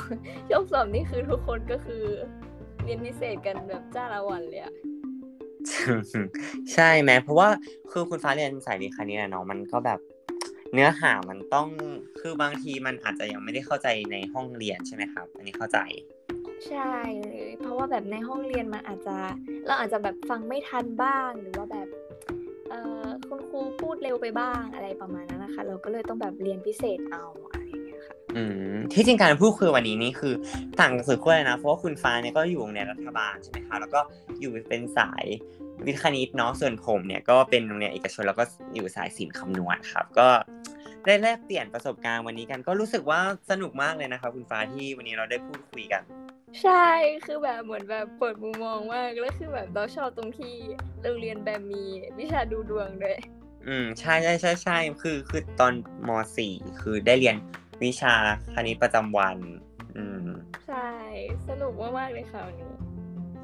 [0.48, 2.04] ช่วงสอบนี่คือทุกคนก็คือ
[2.84, 4.74] เรียนพิเศษกันแบบจ้าละวันเลยอะ
[6.72, 7.48] ใช่ไหมเพราะว่า
[7.90, 10.00] คือคุณฟ้าเรียนสายวิทย์คณิตอะเนาะมันก็แบบ
[10.72, 11.68] เนื้อหามันต้อง
[12.20, 15.78] คือบางทีมันอาจจะยังไม่ได้เข้าใจในห้องเรียนใช่ไหมครับ อันนี้เข้าใจ
[16.68, 19.16] ใช่เลยเพราะว่าแบบในห้องเรียนมันอาจจะ
[19.66, 22.05] เราอาจจะแบบฟังไม่ทันบ้างหรือว่าแบบเอ่อคุณค
[23.56, 28.42] รูพูดเร็วไปบ้างอะไรประมาณนั้นนะคะ เราก็เลยต้องแบบเรียนพิเศษเอาอะไรอย่างเงี้ยค่ะอื
[28.72, 30.34] มที่จริงการพูดคุยวันนี้นี่คือ
[30.80, 34.00] ต่างจากสื่อคุยเลยนะ เพราะว่าคุณฟ้าเนี่ยก็อยู่ในรัฐบาลใช่ไหมคะแล้วก็
[34.40, 35.24] อยู่เป็นสาย
[35.86, 38.44] วิทย์คณิตเนาะส่วนผมเนี่ยก็เป็นโรงเรียนเอกชนแล้วก็
[38.74, 40.28] อยู่สายศิลป์คำนวณครับ ก็
[41.06, 46.02] ได้แลกเปลี่ยนประสบการณ์วันนี้กันก็รู้สึกว่าสนุกมากเลยนะครับคุณฟ้าที่วันนี้เราได้พูดคุยกัน
[46.62, 46.86] ใช่
[47.24, 50.54] คือแบบเหมือนแบบเปิดมุมมองมากแล้วคือแบบเราชอบตรงที่
[51.02, 51.82] โรงเรียนแบบมี
[52.18, 53.18] วิชาดูดวงด้วย
[53.68, 55.72] อืมใช่ใช่ใช่ใช่คือคือตอน
[56.08, 57.36] มสี่คือได้เรียน
[57.84, 58.14] วิชา
[58.54, 59.36] คณิตประจำวัน
[59.96, 60.28] อืม
[60.66, 60.90] ใช่
[61.48, 62.66] สนุกมากๆเลยค่ะวันนี้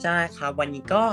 [0.02, 1.04] ใช่ครับ วันนี้ก็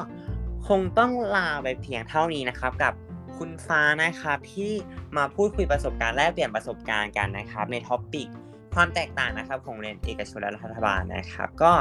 [0.67, 2.93] คงต้องลาไปเพียงเท่านี้นะครับ กับ
[3.37, 4.71] คุณฟ้านะครับที่
[5.17, 8.27] มาพูดคุยประสบการณ์แลกเปลี่ยนประสบการณ์กันนะครับ ในท็อปปิก
[8.75, 11.73] ความแตกต่างนะครับของเรียนเอกชนและรัฐบาลนะครับ ก็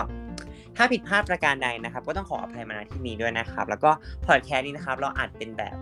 [0.76, 3.90] ถ้าผิดพลาดประการใดนะครับ ก็ต้องขออภัยมาณที่นี้ด้วยนะครับ แล้วก็
[4.26, 5.76] พอดแคสต์นี้นะครับ เราอัดเป็นแบบ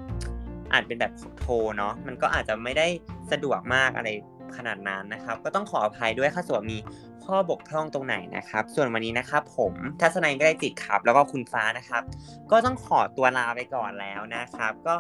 [0.73, 2.87] อาจเป็นแบบโทรเนาะมันก็อาจจะไม่ได้
[3.33, 4.09] สะดวกมากอะไร
[4.57, 6.79] ขนาดนั้นนะครับ ก็ต้องขออภัยด้วยค่ะส่วนมี
[7.25, 12.03] ข้อบกพร่องตรงไหนนะครับ ส่วนวันนี้นะครับ ผมทัศนัยก็ได้จิตครับ แล้วก็คุณฟ้านะครับ
[12.51, 14.97] ก็ต้องขอตัวลาไปก่อนแล้วนะครับ ก็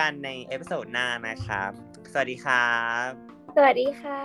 [0.06, 1.70] ันใน episode หน้านะครับ
[2.12, 2.72] สวัสดีครั
[3.04, 3.06] บ
[3.56, 4.22] สวัสดีค่ะ